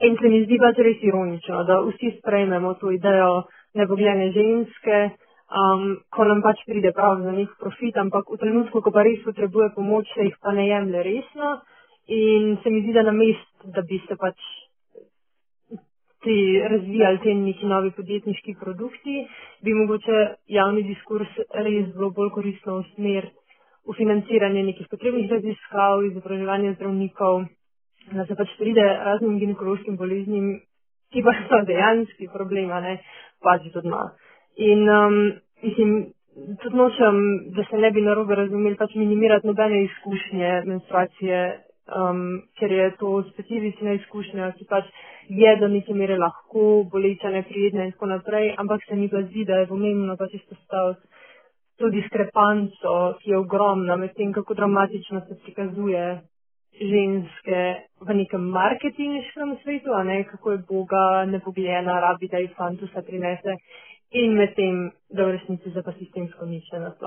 In 0.03 0.17
se 0.19 0.29
mi 0.29 0.43
zdi 0.43 0.59
pač 0.59 0.79
res 0.83 1.03
ironično, 1.07 1.63
da 1.63 1.79
vsi 1.87 2.17
sprejmemo 2.19 2.73
to 2.81 2.91
idejo 2.91 3.45
nebogljene 3.79 4.31
ženske, 4.35 4.97
um, 5.47 5.85
ko 6.11 6.25
nam 6.27 6.41
pač 6.43 6.65
pride 6.67 6.91
prav 6.91 7.21
za 7.23 7.31
nek 7.31 7.55
profit, 7.59 7.97
ampak 7.97 8.27
v 8.35 8.39
trenutku, 8.41 8.81
ko 8.81 8.91
pa 8.91 9.05
res 9.07 9.23
potrebuje 9.23 9.71
pomoč, 9.77 10.11
se 10.11 10.27
jih 10.27 10.35
pa 10.43 10.51
ne 10.51 10.67
jemlje 10.67 11.03
resno. 11.07 11.61
In 12.07 12.57
se 12.63 12.69
mi 12.69 12.81
zdi, 12.81 12.93
da 12.93 13.03
na 13.03 13.11
mest, 13.11 13.67
da 13.75 13.81
bi 13.81 14.01
se 14.07 14.15
pač 14.19 14.35
ti 16.23 16.59
razvijali 16.69 17.19
te 17.23 17.33
neki 17.33 17.65
novi 17.65 17.91
podjetniški 17.91 18.55
produkti, 18.59 19.27
bi 19.63 19.73
mogoče 19.73 20.19
javni 20.47 20.83
diskurs 20.83 21.31
res 21.53 21.89
bilo 21.95 22.09
bolj 22.15 22.29
koristno 22.35 22.77
usmer 22.79 23.27
v 23.87 23.95
financiranje 23.97 24.63
nekih 24.63 24.87
potrebnih 24.91 25.31
raziskav, 25.31 26.05
izobraževanje 26.07 26.73
zdravnikov, 26.77 27.43
da 28.11 28.25
se 28.25 28.35
pač 28.39 28.55
pride 28.59 28.85
raznim 29.07 29.39
ginekološkim 29.39 29.97
boleznim, 29.99 30.53
ki 31.11 31.23
pa 31.23 31.35
so 31.41 31.59
dejanski 31.67 32.29
problem, 32.33 32.71
ne, 32.87 32.97
pač 33.43 33.67
doma. 33.75 34.05
In 34.57 34.87
um, 34.89 35.19
mislim, 35.63 35.91
tudi 36.63 36.79
nočem, 36.79 37.19
da 37.55 37.67
se 37.69 37.77
ne 37.77 37.91
bi 37.91 38.01
narobe 38.01 38.35
razumeli, 38.35 38.79
pač 38.79 38.95
minimirati 38.95 39.47
nobene 39.47 39.83
izkušnje 39.83 40.55
menstruacije 40.71 41.43
um, 41.87 42.41
ker 42.59 42.71
je 42.71 42.91
to 42.99 43.23
specifična 43.33 43.93
izkušnja, 43.99 44.51
ki 44.57 44.65
pač 44.69 44.89
je 45.29 45.55
do 45.59 45.67
neke 45.67 45.93
mere 45.93 46.17
lahko 46.17 46.83
boleča, 46.91 47.31
neprijetna 47.31 47.85
in 47.85 47.91
tako 47.95 48.11
naprej, 48.11 48.53
ampak 48.57 48.85
se 48.87 48.95
mi 48.95 49.09
pa 49.09 49.23
zdi, 49.23 49.45
da 49.45 49.61
je 49.61 49.67
pomembno 49.67 50.17
pač 50.17 50.33
izpostaviti 50.39 51.07
to 51.77 51.89
diskrepanco, 51.89 53.17
ki 53.21 53.31
je 53.31 53.37
ogromna 53.37 53.95
med 53.97 54.13
tem, 54.13 54.33
kako 54.33 54.53
dramatično 54.53 55.21
se 55.27 55.39
prikazuje 55.43 56.03
ženske 56.73 57.61
v 58.01 58.15
nekem 58.17 58.45
marketinškem 58.49 59.57
svetu, 59.63 59.93
a 59.93 60.03
ne 60.03 60.23
kako 60.23 60.51
je 60.51 60.63
Boga 60.69 61.25
nepogljena, 61.25 61.99
rabi, 61.99 62.27
da 62.27 62.37
ji 62.37 62.53
fant 62.57 62.81
vse 62.81 63.03
prinese 63.05 63.57
in 64.13 64.37
med 64.37 64.53
tem, 64.55 64.91
da 65.09 65.25
v 65.25 65.37
resnici 65.37 65.73
za 65.73 65.81
pa 65.81 65.93
sistemsko 65.97 66.45
nič 66.45 66.69
ne. 66.71 66.93